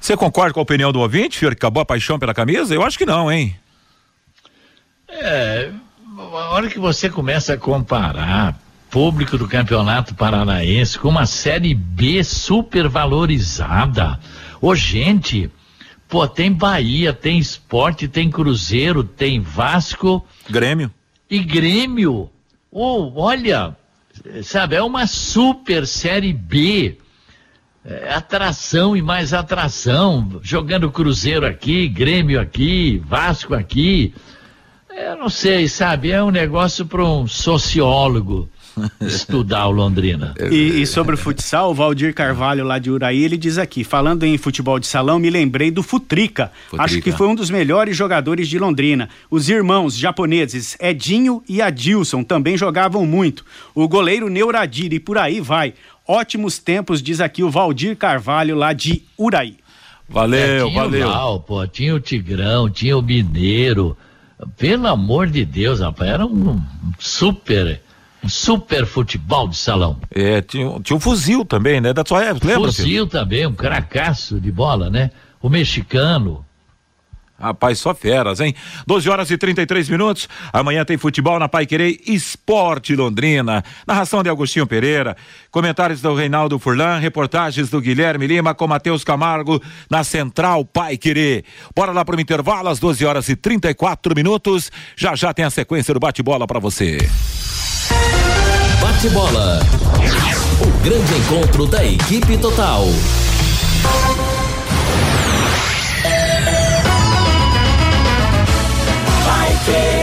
[0.00, 2.72] Você concorda com a opinião do ouvinte, Fiore, que acabou a paixão pela camisa?
[2.72, 3.56] Eu acho que não, hein?
[5.08, 5.70] É,
[6.18, 12.22] a hora que você começa a comparar público do Campeonato Paranaense com uma Série B
[12.22, 14.18] super valorizada.
[14.60, 15.50] Ô, gente,
[16.08, 20.90] pô, tem Bahia, tem Esporte, tem Cruzeiro, tem Vasco Grêmio.
[21.30, 22.30] e Grêmio.
[22.70, 23.76] Ô, olha,
[24.42, 26.98] sabe, é uma super Série B.
[27.84, 34.12] É, atração e mais atração, jogando Cruzeiro aqui, Grêmio aqui, Vasco aqui.
[35.06, 36.10] Eu não sei, sabe?
[36.10, 38.48] É um negócio para um sociólogo
[39.00, 40.34] estudar o Londrina.
[40.50, 44.24] E, e sobre o futsal, o Valdir Carvalho, lá de Uraí, ele diz aqui: falando
[44.24, 46.52] em futebol de salão, me lembrei do Futrica.
[46.68, 46.84] Futrica.
[46.84, 49.08] Acho que foi um dos melhores jogadores de Londrina.
[49.30, 53.44] Os irmãos japoneses Edinho e Adilson também jogavam muito.
[53.74, 55.74] O goleiro Neuradir e por aí vai.
[56.06, 59.56] Ótimos tempos, diz aqui o Valdir Carvalho, lá de Uraí.
[60.08, 61.06] Valeu, É, tinha valeu.
[61.06, 63.94] O Lau, pô, tinha o Tigrão, tinha o Mineiro.
[64.56, 66.62] Pelo amor de Deus, rapaz, era um
[66.98, 67.80] super,
[68.22, 69.98] um super futebol de salão.
[70.14, 71.92] É, tinha, tinha um fuzil também, né?
[71.92, 72.72] Da sua época, lembra?
[72.72, 75.10] Fuzil também, um cracaço de bola, né?
[75.40, 76.44] o mexicano.
[77.40, 78.52] Rapaz, só feras, hein?
[78.84, 80.28] 12 horas e 33 minutos.
[80.52, 83.62] Amanhã tem futebol na Pai Querer Esporte Londrina.
[83.86, 85.16] Narração de Agostinho Pereira.
[85.50, 86.98] Comentários do Reinaldo Furlan.
[86.98, 91.44] Reportagens do Guilherme Lima com Matheus Camargo na Central Pai Querer.
[91.76, 94.72] Bora lá para o intervalo às 12 horas e 34 minutos.
[94.96, 96.98] Já já tem a sequência do bate-bola para você.
[98.80, 99.60] Bate-bola.
[100.60, 102.84] O grande encontro da equipe total.
[109.68, 109.97] say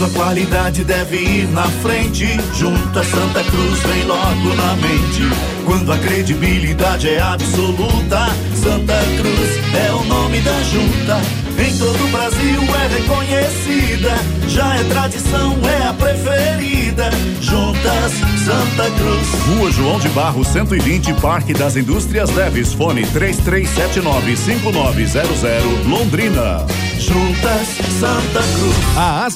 [0.00, 5.28] Quando a qualidade deve ir na frente, junta Santa Cruz vem logo na mente.
[5.66, 11.20] Quando a credibilidade é absoluta, Santa Cruz é o nome da junta.
[11.58, 14.16] Em todo o Brasil é reconhecida,
[14.48, 17.10] já é tradição, é a preferida.
[17.42, 18.12] Juntas
[18.44, 19.28] Santa Cruz.
[19.48, 26.64] Rua João de Barro 120, Parque das Indústrias Leves, fone 33795900, Londrina.
[26.98, 28.76] Juntas Santa Cruz.
[28.96, 29.26] A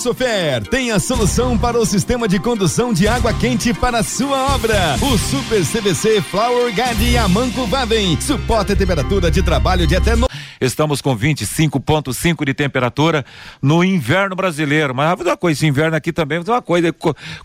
[0.63, 4.97] Tem a solução para o sistema de condução de água quente para sua obra.
[5.03, 10.29] O Super CVC Flower Guide Amanco Vaden suporta a temperatura de trabalho de até no...
[10.61, 13.25] Estamos com 25,5 de temperatura
[13.61, 14.95] no inverno brasileiro.
[14.95, 16.95] Mas uma coisa, esse inverno aqui também é uma coisa,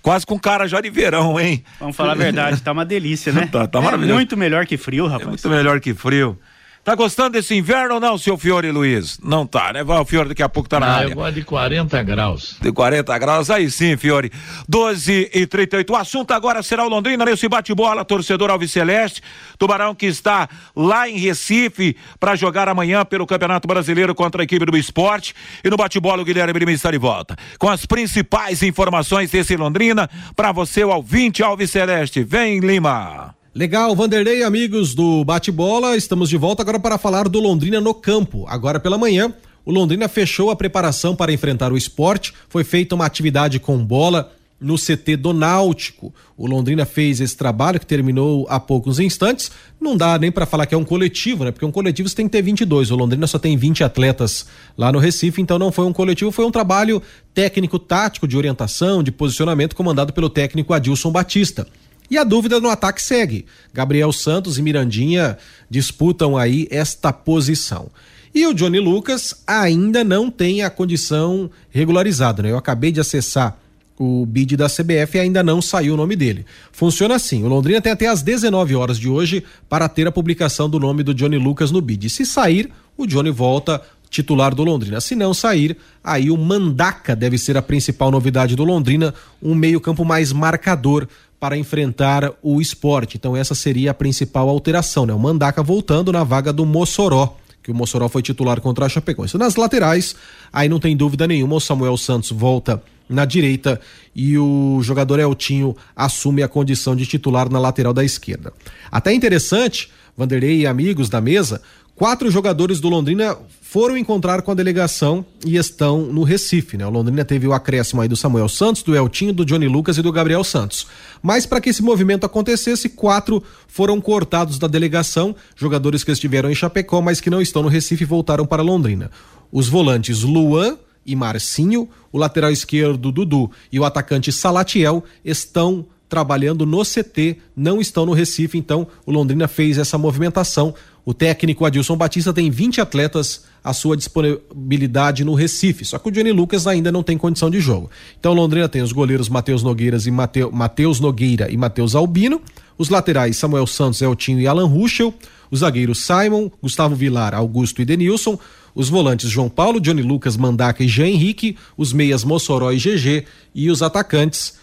[0.01, 1.63] quase com cara já de verão, hein?
[1.79, 3.47] Vamos falar a verdade, tá uma delícia, né?
[3.51, 4.13] tá, tá é maravilhoso.
[4.13, 5.23] muito melhor que frio, rapaz.
[5.23, 6.37] É muito melhor que frio.
[6.83, 9.19] Tá gostando desse inverno ou não, seu Fiore Luiz?
[9.21, 9.83] Não tá, né?
[9.83, 11.11] Vai, o Fiore daqui a pouco tá na Ah, área.
[11.11, 12.55] eu gosto de 40 graus.
[12.59, 14.31] De 40 graus, aí sim, Fiore.
[14.67, 15.91] 12 e 38.
[15.93, 19.21] O assunto agora será o Londrina nesse bate-bola, torcedor Alves Celeste.
[19.59, 24.65] Tubarão que está lá em Recife para jogar amanhã pelo Campeonato Brasileiro contra a equipe
[24.65, 25.35] do esporte.
[25.63, 27.35] E no bate-bola, o Guilherme Lima está de volta.
[27.59, 32.23] Com as principais informações desse Londrina, para você, o Alvinte Alves Celeste.
[32.23, 33.35] Vem, Lima.
[33.59, 38.45] Legal, Vanderlei, amigos do Bate-Bola, estamos de volta agora para falar do Londrina no campo.
[38.47, 39.33] Agora pela manhã,
[39.65, 44.31] o Londrina fechou a preparação para enfrentar o esporte, foi feita uma atividade com bola
[44.61, 46.13] no CT do Náutico.
[46.37, 49.51] O Londrina fez esse trabalho que terminou há poucos instantes.
[49.79, 51.51] Não dá nem para falar que é um coletivo, né?
[51.51, 52.91] Porque um coletivo você tem que ter 22.
[52.91, 54.45] O Londrina só tem 20 atletas
[54.77, 57.01] lá no Recife, então não foi um coletivo, foi um trabalho
[57.33, 61.67] técnico, tático, de orientação, de posicionamento comandado pelo técnico Adilson Batista.
[62.09, 63.45] E a dúvida no ataque segue.
[63.73, 65.37] Gabriel Santos e Mirandinha
[65.69, 67.89] disputam aí esta posição.
[68.33, 72.51] E o Johnny Lucas ainda não tem a condição regularizada, né?
[72.51, 73.57] Eu acabei de acessar
[73.97, 76.45] o bid da CBF e ainda não saiu o nome dele.
[76.71, 80.69] Funciona assim: o Londrina tem até às 19 horas de hoje para ter a publicação
[80.69, 82.09] do nome do Johnny Lucas no bid.
[82.09, 84.99] Se sair, o Johnny volta titular do Londrina.
[85.01, 90.03] Se não sair, aí o Mandaca deve ser a principal novidade do Londrina, um meio-campo
[90.03, 91.07] mais marcador
[91.39, 93.17] para enfrentar o esporte.
[93.17, 95.13] Então essa seria a principal alteração, né?
[95.13, 99.37] O Mandaca voltando na vaga do Mossoró, que o Mossoró foi titular contra a Chapecoense.
[99.37, 100.15] Nas laterais,
[100.51, 103.79] aí não tem dúvida nenhuma, o Samuel Santos volta na direita
[104.15, 108.53] e o jogador Eltinho assume a condição de titular na lateral da esquerda.
[108.91, 111.61] Até interessante, Vanderlei e amigos da mesa,
[111.95, 113.35] quatro jogadores do Londrina
[113.69, 116.87] foram encontrar com a delegação e estão no Recife, né?
[116.87, 120.01] O Londrina teve o acréscimo aí do Samuel Santos, do Eltinho, do Johnny Lucas e
[120.01, 120.87] do Gabriel Santos.
[121.21, 126.55] Mas para que esse movimento acontecesse, quatro foram cortados da delegação, jogadores que estiveram em
[126.55, 129.11] Chapecó, mas que não estão no Recife e voltaram para Londrina.
[129.51, 136.65] Os volantes Luan e Marcinho, o lateral esquerdo Dudu e o atacante Salatiel estão trabalhando
[136.65, 140.73] no CT, não estão no Recife, então o Londrina fez essa movimentação.
[141.05, 146.11] O técnico Adilson Batista tem 20 atletas à sua disponibilidade no Recife, só que o
[146.11, 147.89] Johnny Lucas ainda não tem condição de jogo.
[148.19, 152.41] Então Londrina tem os goleiros Matheus Nogueiras e Mateu, Matheus Nogueira e Matheus Albino,
[152.77, 155.13] os laterais Samuel Santos, Eltinho e Alan Ruschel,
[155.51, 158.39] os zagueiros Simon, Gustavo Vilar, Augusto e Denilson,
[158.73, 163.25] os volantes João Paulo, Johnny Lucas, Mandaca e Jean Henrique, os meias Mossoró e GG
[163.53, 164.59] e os atacantes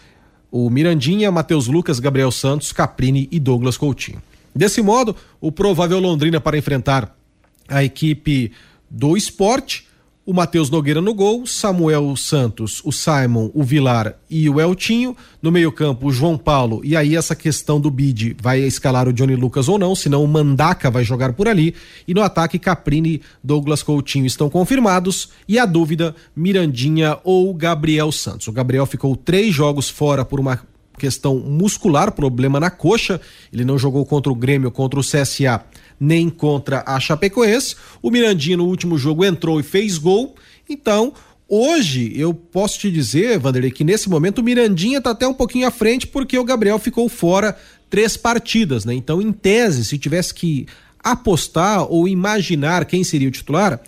[0.51, 4.21] o Mirandinha, Matheus Lucas, Gabriel Santos, Caprini e Douglas Coutinho.
[4.55, 7.15] Desse modo, o provável Londrina para enfrentar
[7.67, 8.51] a equipe
[8.89, 9.87] do esporte,
[10.27, 15.15] o Matheus Nogueira no gol, Samuel Santos, o Simon, o Vilar e o Eltinho.
[15.41, 16.81] No meio-campo, o João Paulo.
[16.83, 20.27] E aí, essa questão do bid vai escalar o Johnny Lucas ou não, senão o
[20.27, 21.73] Mandaca vai jogar por ali.
[22.05, 25.29] E no ataque, Caprini, Douglas Coutinho estão confirmados.
[25.47, 28.49] E a dúvida, Mirandinha ou Gabriel Santos.
[28.49, 30.59] O Gabriel ficou três jogos fora por uma
[30.97, 33.21] questão muscular, problema na coxa.
[33.53, 35.63] Ele não jogou contra o Grêmio, contra o CSA,
[35.99, 37.75] nem contra a Chapecoense.
[38.01, 40.35] O Mirandinha no último jogo entrou e fez gol.
[40.69, 41.13] Então,
[41.47, 45.67] hoje eu posso te dizer, Vanderlei, que nesse momento o Mirandinha está até um pouquinho
[45.67, 47.57] à frente porque o Gabriel ficou fora
[47.89, 48.93] três partidas, né?
[48.93, 50.67] Então, em tese, se tivesse que
[50.99, 53.79] apostar ou imaginar quem seria o titular,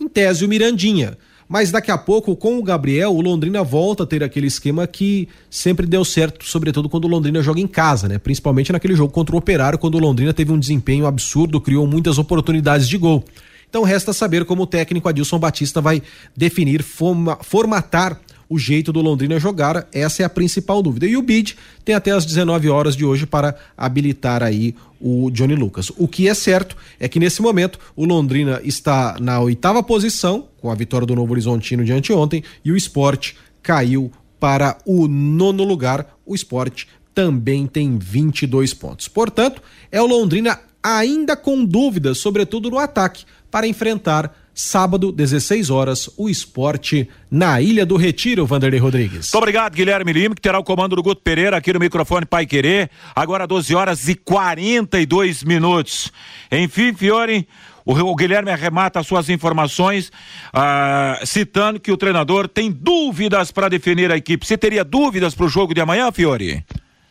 [0.00, 1.16] em tese o Mirandinha.
[1.48, 5.28] Mas daqui a pouco, com o Gabriel, o Londrina volta a ter aquele esquema que
[5.50, 8.18] sempre deu certo, sobretudo quando o Londrina joga em casa, né?
[8.18, 12.18] Principalmente naquele jogo contra o Operário, quando o Londrina teve um desempenho absurdo, criou muitas
[12.18, 13.24] oportunidades de gol.
[13.68, 16.00] Então resta saber como o técnico Adilson Batista vai
[16.36, 21.06] definir, forma, formatar o jeito do Londrina jogar, essa é a principal dúvida.
[21.06, 25.54] E o BID tem até as 19 horas de hoje para habilitar aí o Johnny
[25.54, 25.90] Lucas.
[25.96, 30.70] O que é certo é que nesse momento o Londrina está na oitava posição, com
[30.70, 36.16] a vitória do Novo Horizontino de anteontem, e o esporte caiu para o nono lugar.
[36.24, 39.08] O esporte também tem 22 pontos.
[39.08, 46.08] Portanto, é o Londrina ainda com dúvidas, sobretudo no ataque, para enfrentar sábado, 16 horas,
[46.16, 49.26] o esporte na Ilha do Retiro, Vanderlei Rodrigues.
[49.32, 52.46] Muito obrigado, Guilherme Lima, que terá o comando do Guto Pereira aqui no microfone Pai
[52.46, 52.88] Querer.
[53.14, 56.12] Agora 12 horas e 42 minutos.
[56.52, 57.48] Enfim, Fiore,
[57.84, 60.12] o, Guilherme arremata suas informações,
[60.52, 64.46] ah, citando que o treinador tem dúvidas para definir a equipe.
[64.46, 66.64] Você teria dúvidas para o jogo de amanhã, Fiore?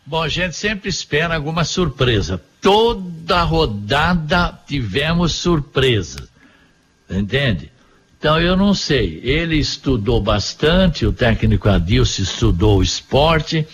[0.06, 2.42] Bom, a gente sempre espera alguma surpresa.
[2.62, 6.33] Toda rodada tivemos surpresas
[7.10, 7.72] entende?
[8.24, 9.20] Então eu não sei.
[9.22, 13.68] Ele estudou bastante, o técnico Adilson estudou o esporte.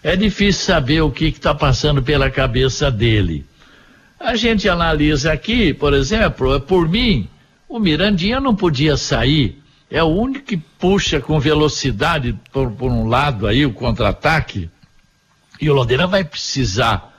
[0.00, 3.44] É difícil saber o que está passando pela cabeça dele.
[4.20, 7.28] A gente analisa aqui, por exemplo, é por mim,
[7.68, 9.60] o Mirandinha não podia sair.
[9.90, 14.70] É o único que puxa com velocidade por, por um lado aí o contra-ataque.
[15.60, 17.12] E o Londrina vai precisar,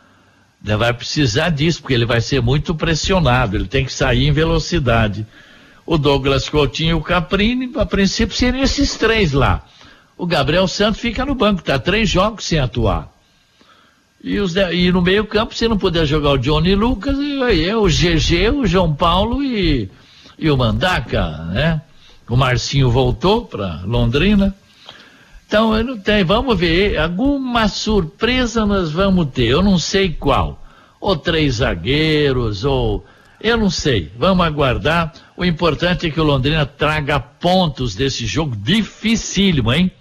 [0.63, 3.57] né, vai precisar disso, porque ele vai ser muito pressionado.
[3.57, 5.27] Ele tem que sair em velocidade
[5.87, 9.65] o Douglas Coutinho e o Caprini, a princípio seriam esses três lá.
[10.17, 13.09] O Gabriel Santos fica no banco, tá três jogos sem atuar.
[14.21, 17.87] E, os, e no meio campo, se não puder jogar o Johnny Lucas, eu, o
[17.87, 19.89] GG, o João Paulo e,
[20.37, 21.81] e o Mandaca, né?
[22.27, 24.53] O Marcinho voltou para Londrina.
[25.47, 30.61] Então, eu não tenho, vamos ver, alguma surpresa nós vamos ter, eu não sei qual.
[30.99, 33.05] Ou três zagueiros, ou
[33.39, 35.13] eu não sei, vamos aguardar.
[35.35, 39.91] O importante é que o Londrina traga pontos desse jogo dificílimo, hein?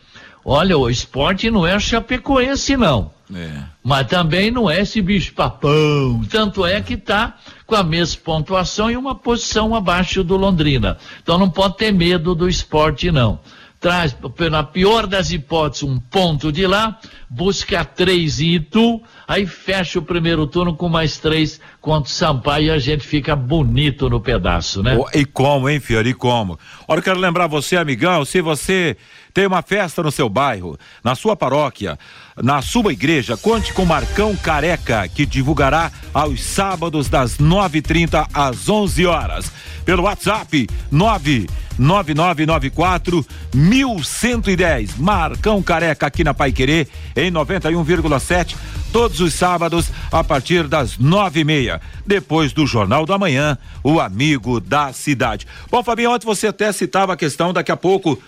[0.44, 3.10] Olha, o esporte não é Chapecoense, não.
[3.34, 3.64] É.
[3.82, 6.22] Mas também não é esse bicho papão.
[6.30, 10.96] Tanto é que tá com a mesma pontuação e uma posição abaixo do Londrina.
[11.22, 13.40] Então não pode ter medo do esporte, não
[13.86, 14.16] traz,
[14.50, 16.98] na pior das hipóteses, um ponto de lá,
[17.30, 22.66] busca três em Itu, aí fecha o primeiro turno com mais três contra o Sampaio
[22.66, 24.96] e a gente fica bonito no pedaço, né?
[24.98, 26.58] Oh, e como, hein, Fiori, e como?
[26.88, 28.96] Olha, eu quero lembrar você, amigão, se você
[29.36, 31.98] tem uma festa no seu bairro, na sua paróquia,
[32.42, 39.04] na sua igreja, conte com Marcão Careca, que divulgará aos sábados das 9h30 às 11
[39.04, 39.52] horas.
[39.84, 44.96] Pelo WhatsApp 99994 1110.
[44.96, 48.56] Marcão Careca aqui na Pai Querer, em 91,7,
[48.90, 51.78] todos os sábados, a partir das nove e meia.
[52.06, 55.46] Depois do Jornal da Manhã, o amigo da cidade.
[55.70, 58.18] Bom, Fabinho, ontem você até citava a questão, daqui a pouco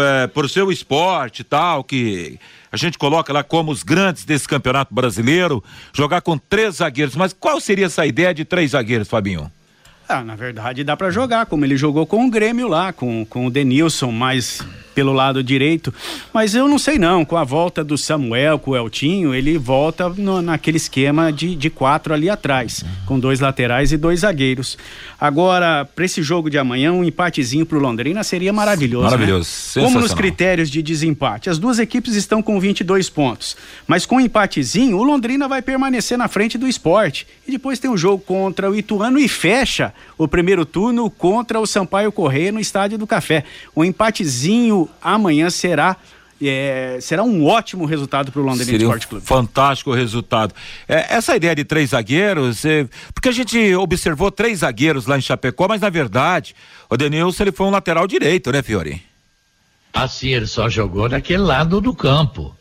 [0.00, 2.38] é, por seu esporte e tal, que
[2.70, 7.14] a gente coloca lá como os grandes desse campeonato brasileiro, jogar com três zagueiros.
[7.14, 9.50] Mas qual seria essa ideia de três zagueiros, Fabinho?
[10.08, 13.46] Ah, na verdade dá para jogar, como ele jogou com o Grêmio lá, com, com
[13.46, 14.62] o Denilson, mais
[14.94, 15.92] pelo lado direito.
[16.32, 20.08] Mas eu não sei não, com a volta do Samuel, com o Eltinho, ele volta
[20.08, 24.78] no, naquele esquema de, de quatro ali atrás, com dois laterais e dois zagueiros.
[25.20, 29.04] Agora, para esse jogo de amanhã, um empatezinho pro Londrina seria maravilhoso.
[29.04, 29.10] Né?
[29.10, 29.50] Maravilhoso.
[29.76, 29.84] Né?
[29.84, 31.50] Como nos critérios de desempate.
[31.50, 33.56] As duas equipes estão com 22 pontos.
[33.86, 37.26] Mas com um empatezinho, o Londrina vai permanecer na frente do esporte.
[37.48, 41.60] E depois tem o um jogo contra o Ituano e fecha o primeiro turno contra
[41.60, 43.44] o Sampaio Correia no Estádio do Café.
[43.76, 45.96] Um empatezinho amanhã será
[46.42, 49.22] é, será um ótimo resultado para o Londrina Seria Esporte Clube.
[49.22, 50.54] Um fantástico resultado.
[50.88, 55.22] É, essa ideia de três zagueiros, é, porque a gente observou três zagueiros lá em
[55.22, 56.54] Chapecó, mas na verdade
[56.90, 59.02] o Denilson ele foi um lateral direito, né, Fiori?
[59.92, 62.54] Assim, ele só jogou naquele lado do campo.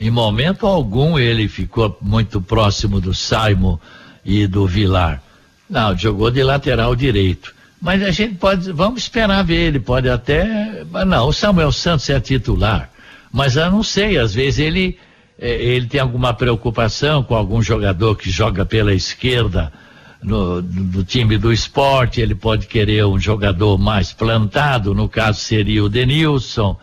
[0.00, 3.80] Em momento algum ele ficou muito próximo do Saimo
[4.24, 5.20] e do Vilar.
[5.68, 7.54] Não, jogou de lateral direito.
[7.80, 12.18] Mas a gente pode, vamos esperar ver, ele pode até, não, o Samuel Santos é
[12.18, 12.90] titular,
[13.32, 14.98] mas eu não sei, às vezes ele,
[15.38, 19.72] é, ele tem alguma preocupação com algum jogador que joga pela esquerda
[20.20, 25.84] no, do time do esporte, ele pode querer um jogador mais plantado, no caso seria
[25.84, 26.76] o Denilson,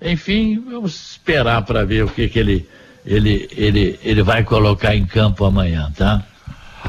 [0.00, 2.68] enfim, vamos esperar para ver o que que ele,
[3.04, 6.24] ele, ele, ele vai colocar em campo amanhã, tá?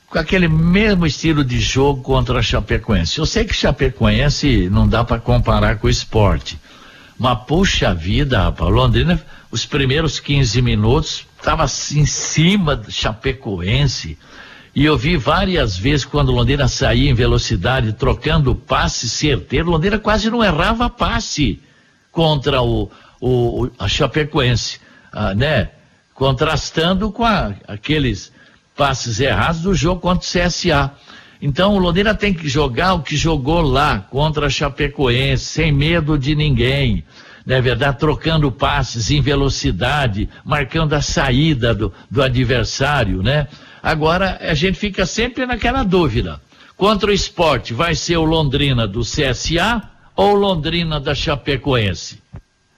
[0.10, 3.20] com aquele mesmo estilo de jogo contra a Chapecoense.
[3.20, 6.58] Eu sei que Chapecoense não dá para comparar com o esporte,
[7.18, 14.18] mas puxa vida, rapaz, Londrina, os primeiros 15 minutos, estava em cima do Chapecoense.
[14.76, 20.30] E eu vi várias vezes quando Londrina saía em velocidade, trocando passe certeiro, Londrina quase
[20.30, 21.60] não errava passe
[22.12, 24.80] contra o, o a Chapecoense,
[25.12, 25.72] ah, né?
[26.14, 28.32] Contrastando com a, aqueles
[28.76, 30.92] passes errados do jogo contra o CSA.
[31.42, 36.18] Então o Londrina tem que jogar o que jogou lá contra a Chapecoense, sem medo
[36.18, 37.04] de ninguém.
[37.46, 38.00] Não é verdade?
[38.00, 43.48] Trocando passes em velocidade, marcando a saída do, do adversário, né?
[43.82, 46.42] Agora a gente fica sempre naquela dúvida.
[46.76, 49.82] Contra o esporte, vai ser o Londrina do CSA
[50.16, 52.22] ou Londrina da Chapecoense?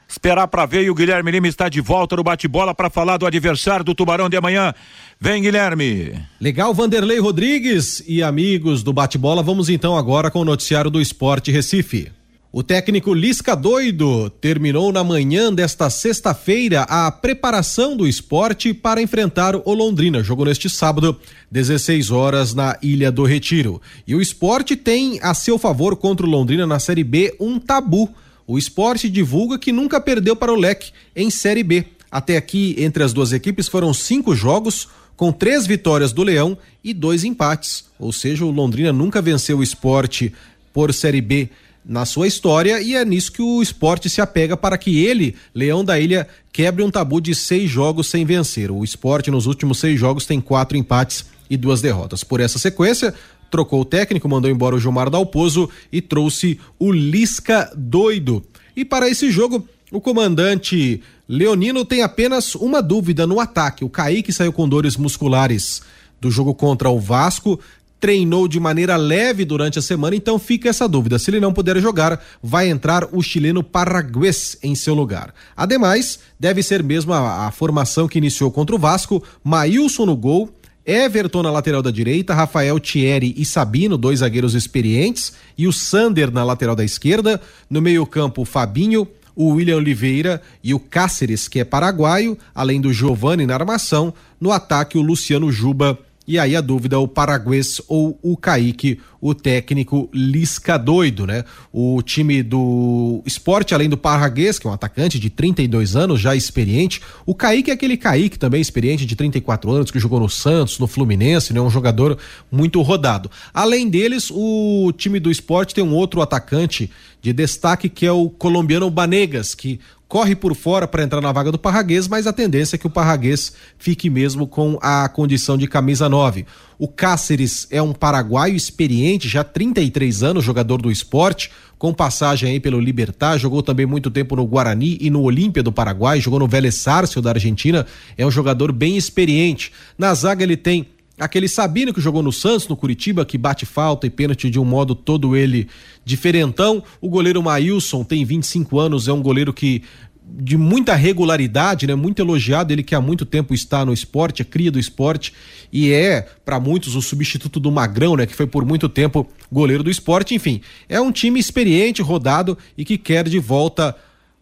[0.09, 3.27] Esperar para ver e o Guilherme Lima está de volta no bate-bola para falar do
[3.27, 4.73] adversário do Tubarão de amanhã.
[5.21, 6.19] Vem, Guilherme.
[6.41, 9.43] Legal, Vanderlei Rodrigues e amigos do bate-bola.
[9.43, 12.11] Vamos então agora com o noticiário do Esporte Recife.
[12.51, 19.55] O técnico Lisca Doido terminou na manhã desta sexta-feira a preparação do esporte para enfrentar
[19.55, 20.23] o Londrina.
[20.23, 21.15] Jogou neste sábado,
[21.51, 23.79] 16 horas, na Ilha do Retiro.
[24.07, 28.09] E o esporte tem a seu favor contra o Londrina na Série B um tabu
[28.49, 31.85] o esporte divulga que nunca perdeu para o leque em Série B.
[32.09, 36.91] Até aqui, entre as duas equipes, foram cinco jogos, com três vitórias do Leão e
[36.91, 37.85] dois empates.
[37.99, 40.33] Ou seja, o Londrina nunca venceu o esporte
[40.73, 41.47] por Série B
[41.85, 45.85] na sua história e é nisso que o esporte se apega para que ele, Leão
[45.85, 48.71] da Ilha, quebre um tabu de seis jogos sem vencer.
[48.71, 52.23] O esporte nos últimos seis jogos tem quatro empates e duas derrotas.
[52.23, 53.13] Por essa sequência,
[53.49, 58.43] trocou o técnico, mandou embora o Gilmar Dalpozo e trouxe o Lisca doido.
[58.75, 63.83] E para esse jogo, o comandante Leonino tem apenas uma dúvida no ataque.
[63.83, 65.81] O Kaique saiu com dores musculares
[66.19, 67.59] do jogo contra o Vasco,
[67.99, 71.19] treinou de maneira leve durante a semana, então fica essa dúvida.
[71.19, 75.33] Se ele não puder jogar, vai entrar o chileno Paraguês em seu lugar.
[75.55, 80.49] Ademais, deve ser mesmo a, a formação que iniciou contra o Vasco, Maílson no gol,
[80.85, 86.31] Everton na lateral da direita, Rafael Thierry e Sabino, dois zagueiros experientes, e o Sander
[86.31, 87.39] na lateral da esquerda.
[87.69, 93.45] No meio-campo, Fabinho, o William Oliveira e o Cáceres, que é paraguaio, além do Giovani
[93.45, 94.13] na armação.
[94.39, 95.97] No ataque, o Luciano Juba
[96.29, 101.43] e aí a dúvida, o Paraguês ou o Kaique, o técnico Lisca doido, né?
[101.73, 106.35] O time do esporte, além do Paraguês, que é um atacante de 32 anos, já
[106.35, 107.01] experiente.
[107.25, 110.85] O Kaique é aquele Kaique também experiente, de 34 anos, que jogou no Santos, no
[110.85, 111.59] Fluminense, né?
[111.59, 112.15] Um jogador
[112.51, 113.31] muito rodado.
[113.51, 116.91] Além deles, o time do esporte tem um outro atacante
[117.23, 121.51] de destaque que é o colombiano Banegas, que corre por fora para entrar na vaga
[121.51, 125.67] do Parraguês, mas a tendência é que o Parraguês fique mesmo com a condição de
[125.67, 126.47] camisa 9.
[126.79, 132.59] O Cáceres é um paraguaio experiente, já 33 anos, jogador do esporte, com passagem aí
[132.59, 136.47] pelo Libertar, jogou também muito tempo no Guarani e no Olímpia do Paraguai, jogou no
[136.47, 137.85] Vélez Sárcio da Argentina,
[138.17, 139.71] é um jogador bem experiente.
[139.95, 140.87] Na zaga ele tem
[141.19, 144.63] Aquele Sabino que jogou no Santos, no Curitiba, que bate falta e pênalti de um
[144.63, 145.67] modo todo ele
[146.05, 146.81] diferentão.
[147.01, 149.83] O goleiro Maílson tem 25 anos, é um goleiro que
[150.31, 151.95] de muita regularidade, né?
[151.95, 155.33] Muito elogiado, ele que há muito tempo está no esporte, é cria do esporte
[155.71, 159.83] e é para muitos o substituto do Magrão, né, que foi por muito tempo goleiro
[159.83, 160.61] do esporte, enfim.
[160.87, 163.95] É um time experiente, rodado e que quer de volta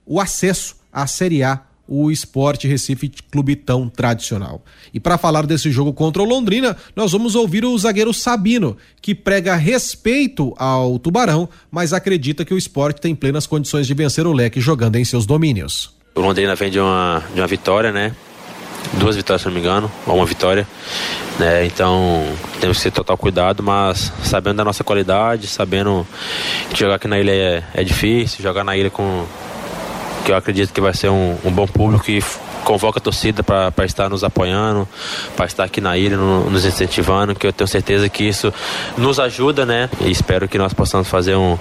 [0.06, 4.62] o acesso à Série A o Esporte Recife Clube tão tradicional.
[4.94, 9.16] E para falar desse jogo contra o Londrina, nós vamos ouvir o zagueiro Sabino, que
[9.16, 14.34] prega respeito ao Tubarão, mas acredita que o esporte tem plenas condições de vencer o
[14.34, 15.96] leque jogando em seus domínios.
[16.16, 18.14] O Londrina vem de uma, de uma vitória, né?
[18.94, 20.68] Duas vitórias, se não me engano, ou uma vitória.
[21.38, 21.66] Né?
[21.66, 22.26] Então
[22.60, 26.08] temos que ter total cuidado, mas sabendo da nossa qualidade, sabendo
[26.70, 29.26] que jogar aqui na ilha é, é difícil, jogar na ilha com
[30.26, 32.22] que eu acredito que vai ser um, um bom público e
[32.64, 34.88] convoca a torcida para estar nos apoiando,
[35.36, 38.54] para estar aqui na ilha, no, nos incentivando, que eu tenho certeza que isso
[38.98, 39.90] nos ajuda, né?
[40.02, 41.58] E espero que nós possamos fazer um,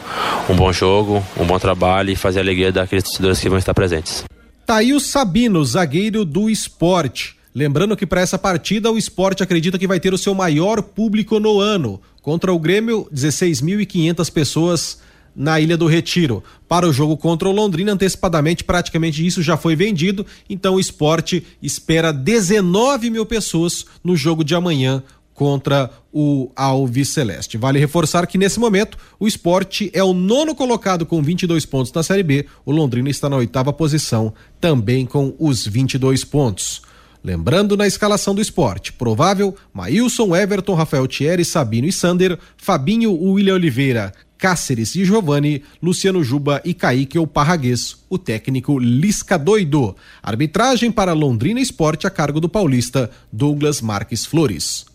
[0.48, 3.72] um bom jogo, um bom trabalho e fazer a alegria daqueles torcedores que vão estar
[3.72, 4.24] presentes.
[4.66, 7.36] Tá aí o Sabino, zagueiro do esporte.
[7.54, 11.38] Lembrando que para essa partida o esporte acredita que vai ter o seu maior público
[11.38, 12.00] no ano.
[12.20, 14.98] Contra o Grêmio, 16.500 pessoas
[15.36, 16.42] na Ilha do Retiro.
[16.66, 20.24] Para o jogo contra o Londrina, antecipadamente, praticamente isso já foi vendido.
[20.48, 25.02] Então o esporte espera 19 mil pessoas no jogo de amanhã
[25.36, 27.58] contra o Alves Celeste.
[27.58, 32.02] Vale reforçar que nesse momento o esporte é o nono colocado com 22 pontos na
[32.02, 32.46] Série B.
[32.64, 36.80] O Londrina está na oitava posição, também com os 22 pontos.
[37.26, 43.56] Lembrando na escalação do esporte, provável Maílson, Everton, Rafael Thierry, Sabino e Sander, Fabinho, William
[43.56, 49.96] Oliveira, Cáceres e Giovani, Luciano Juba e Kaique ou Parraguês, o técnico Lisca Doido.
[50.22, 54.86] Arbitragem para Londrina Esporte a cargo do paulista Douglas Marques Flores.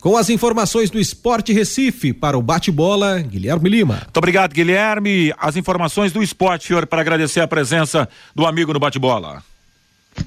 [0.00, 4.02] Com as informações do Esporte Recife para o bate-bola, Guilherme Lima.
[4.04, 5.34] Muito obrigado, Guilherme.
[5.36, 9.42] As informações do esporte, senhor, para agradecer a presença do amigo no bate-bola.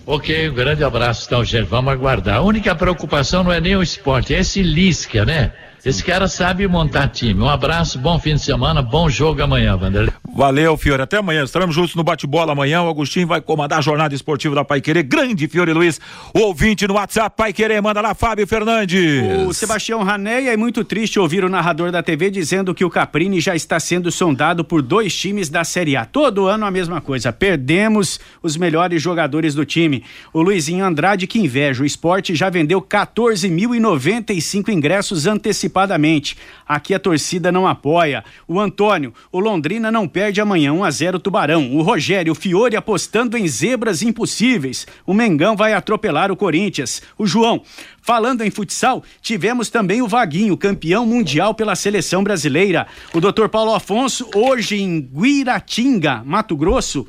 [0.05, 1.67] Ok, um grande abraço, então, gente.
[1.67, 2.37] Vamos aguardar.
[2.37, 5.51] A única preocupação não é nem o esporte, é esse Lisca, né?
[5.85, 7.39] Esse cara sabe montar time.
[7.39, 10.11] Um abraço, bom fim de semana, bom jogo amanhã, Vanderlei.
[10.35, 11.03] Valeu, Fiore.
[11.03, 11.43] Até amanhã.
[11.43, 12.81] Estaremos juntos no bate-bola amanhã.
[12.81, 15.03] O Agostinho vai comandar a jornada esportiva da Pai Querer.
[15.03, 16.01] Grande Fiore Luiz.
[16.33, 17.79] Ouvinte no WhatsApp Pai Querer.
[17.83, 19.45] Manda lá, Fábio Fernandes.
[19.47, 23.39] O Sebastião Raneia é muito triste ouvir o narrador da TV dizendo que o Caprini
[23.39, 26.03] já está sendo sondado por dois times da Série A.
[26.03, 27.31] Todo ano a mesma coisa.
[27.31, 30.03] Perdemos os melhores jogadores do time.
[30.33, 31.83] O Luizinho Andrade, que inveja.
[31.83, 36.37] O esporte já vendeu 14.095 ingressos antecipados antecipadamente.
[36.67, 38.23] Aqui a torcida não apoia.
[38.47, 41.75] O Antônio, o Londrina não perde amanhã 1 a 0 Tubarão.
[41.75, 44.87] O Rogério, o Fiore apostando em zebras impossíveis.
[45.05, 47.01] O Mengão vai atropelar o Corinthians.
[47.17, 47.61] O João,
[48.01, 52.85] Falando em futsal, tivemos também o Vaguinho, campeão mundial pela seleção brasileira.
[53.11, 53.47] O Dr.
[53.47, 57.07] Paulo Afonso, hoje em Guiratinga, Mato Grosso,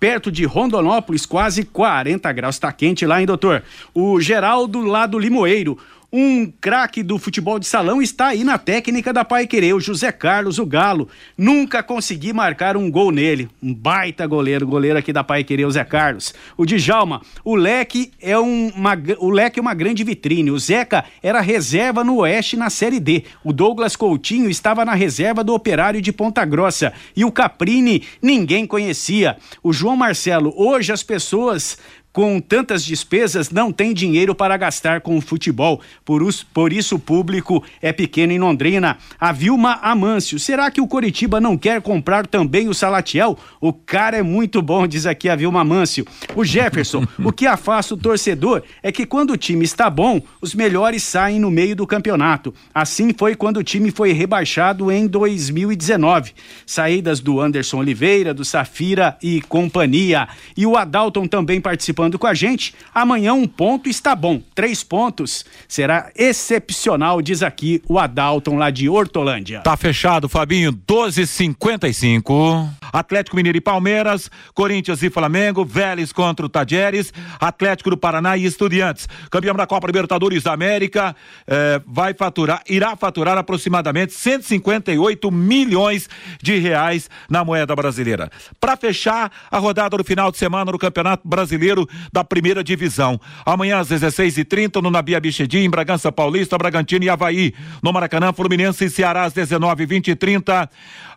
[0.00, 2.54] perto de Rondonópolis, quase 40 graus.
[2.54, 3.62] Está quente lá, hein, doutor?
[3.92, 5.78] O Geraldo lá do Limoeiro.
[6.10, 10.10] Um craque do futebol de salão está aí na técnica da Pai Querer, o José
[10.10, 11.06] Carlos, o Galo.
[11.36, 13.46] Nunca consegui marcar um gol nele.
[13.62, 16.32] Um baita goleiro, goleiro aqui da Pai Querer, o Zé Carlos.
[16.56, 20.50] O Djalma, o Leque é uma, o Leque é uma grande vitrine.
[20.50, 23.24] O Zeca era reserva no Oeste na Série D.
[23.44, 26.90] O Douglas Coutinho estava na reserva do Operário de Ponta Grossa.
[27.14, 29.36] E o Caprini ninguém conhecia.
[29.62, 31.76] O João Marcelo, hoje as pessoas
[32.18, 35.80] com tantas despesas, não tem dinheiro para gastar com o futebol.
[36.04, 38.98] Por, os, por isso o público é pequeno em Londrina.
[39.20, 43.38] A Vilma Amâncio, será que o Coritiba não quer comprar também o Salatiel?
[43.60, 46.04] O cara é muito bom, diz aqui a Vilma Amâncio.
[46.34, 50.56] O Jefferson, o que afasta o torcedor é que quando o time está bom, os
[50.56, 52.52] melhores saem no meio do campeonato.
[52.74, 56.32] Assim foi quando o time foi rebaixado em 2019.
[56.66, 60.26] Saídas do Anderson Oliveira, do Safira e companhia.
[60.56, 62.74] E o Adalton também participando participando com a gente.
[62.94, 64.40] Amanhã um ponto está bom.
[64.54, 69.60] Três pontos será excepcional, diz aqui o Adalton lá de Hortolândia.
[69.60, 70.72] Tá fechado, Fabinho.
[70.72, 72.68] 12:55.
[72.92, 78.44] Atlético Mineiro e Palmeiras, Corinthians e Flamengo, Vélez contra o Tajeres, Atlético do Paraná e
[78.44, 79.08] Estudiantes.
[79.30, 81.14] Campeão da Copa Libertadores da América,
[81.46, 86.08] eh, vai faturar, irá faturar aproximadamente 158 milhões
[86.42, 88.30] de reais na moeda brasileira.
[88.60, 93.20] Para fechar a rodada do final de semana no Campeonato Brasileiro da primeira divisão.
[93.44, 97.54] Amanhã às 16h30 no Nabia Bichedi, em Bragança Paulista, Bragantino e Havaí.
[97.82, 100.70] No Maracanã, Fluminense e Ceará às 19 20 e 30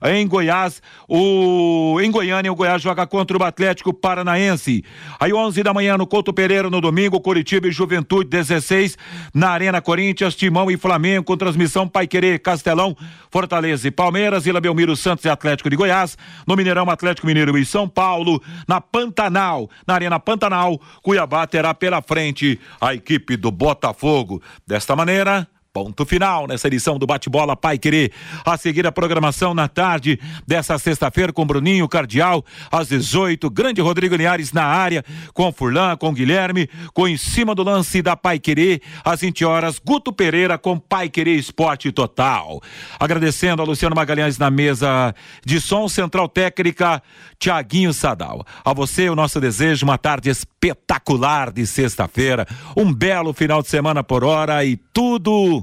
[0.04, 4.84] Em Goiás, o em Goiânia, o Goiás joga contra o Atlético Paranaense.
[5.20, 8.98] Aí 11 da manhã no Couto Pereira no domingo, Curitiba e Juventude 16
[9.34, 12.96] na Arena Corinthians, Timão e Flamengo com transmissão Pai Querer, Castelão,
[13.30, 16.18] Fortaleza e Palmeiras, Vila Belmiro, Santos e Atlético de Goiás.
[16.48, 20.61] No Mineirão, Atlético Mineiro e São Paulo, na Pantanal, na Arena Pantanal
[21.02, 24.42] Cuiabá terá pela frente a equipe do Botafogo.
[24.66, 28.12] Desta maneira, Ponto final nessa edição do Bate-Bola Pai Querer.
[28.44, 33.50] A seguir a programação na tarde dessa sexta-feira com Bruninho Cardial, às 18.
[33.50, 35.02] Grande Rodrigo Linhares na área,
[35.34, 39.80] com Furlan, com Guilherme, com em cima do lance da Pai Querer, às 20 horas.
[39.80, 42.60] Guto Pereira com Pai Querer Esporte Total.
[43.00, 45.16] Agradecendo a Luciano Magalhães na mesa
[45.46, 47.02] de som central técnica,
[47.40, 48.46] Tiaguinho Sadal.
[48.66, 52.46] A você, o nosso desejo, uma tarde espetacular de sexta-feira,
[52.76, 55.62] um belo final de semana por hora e tudo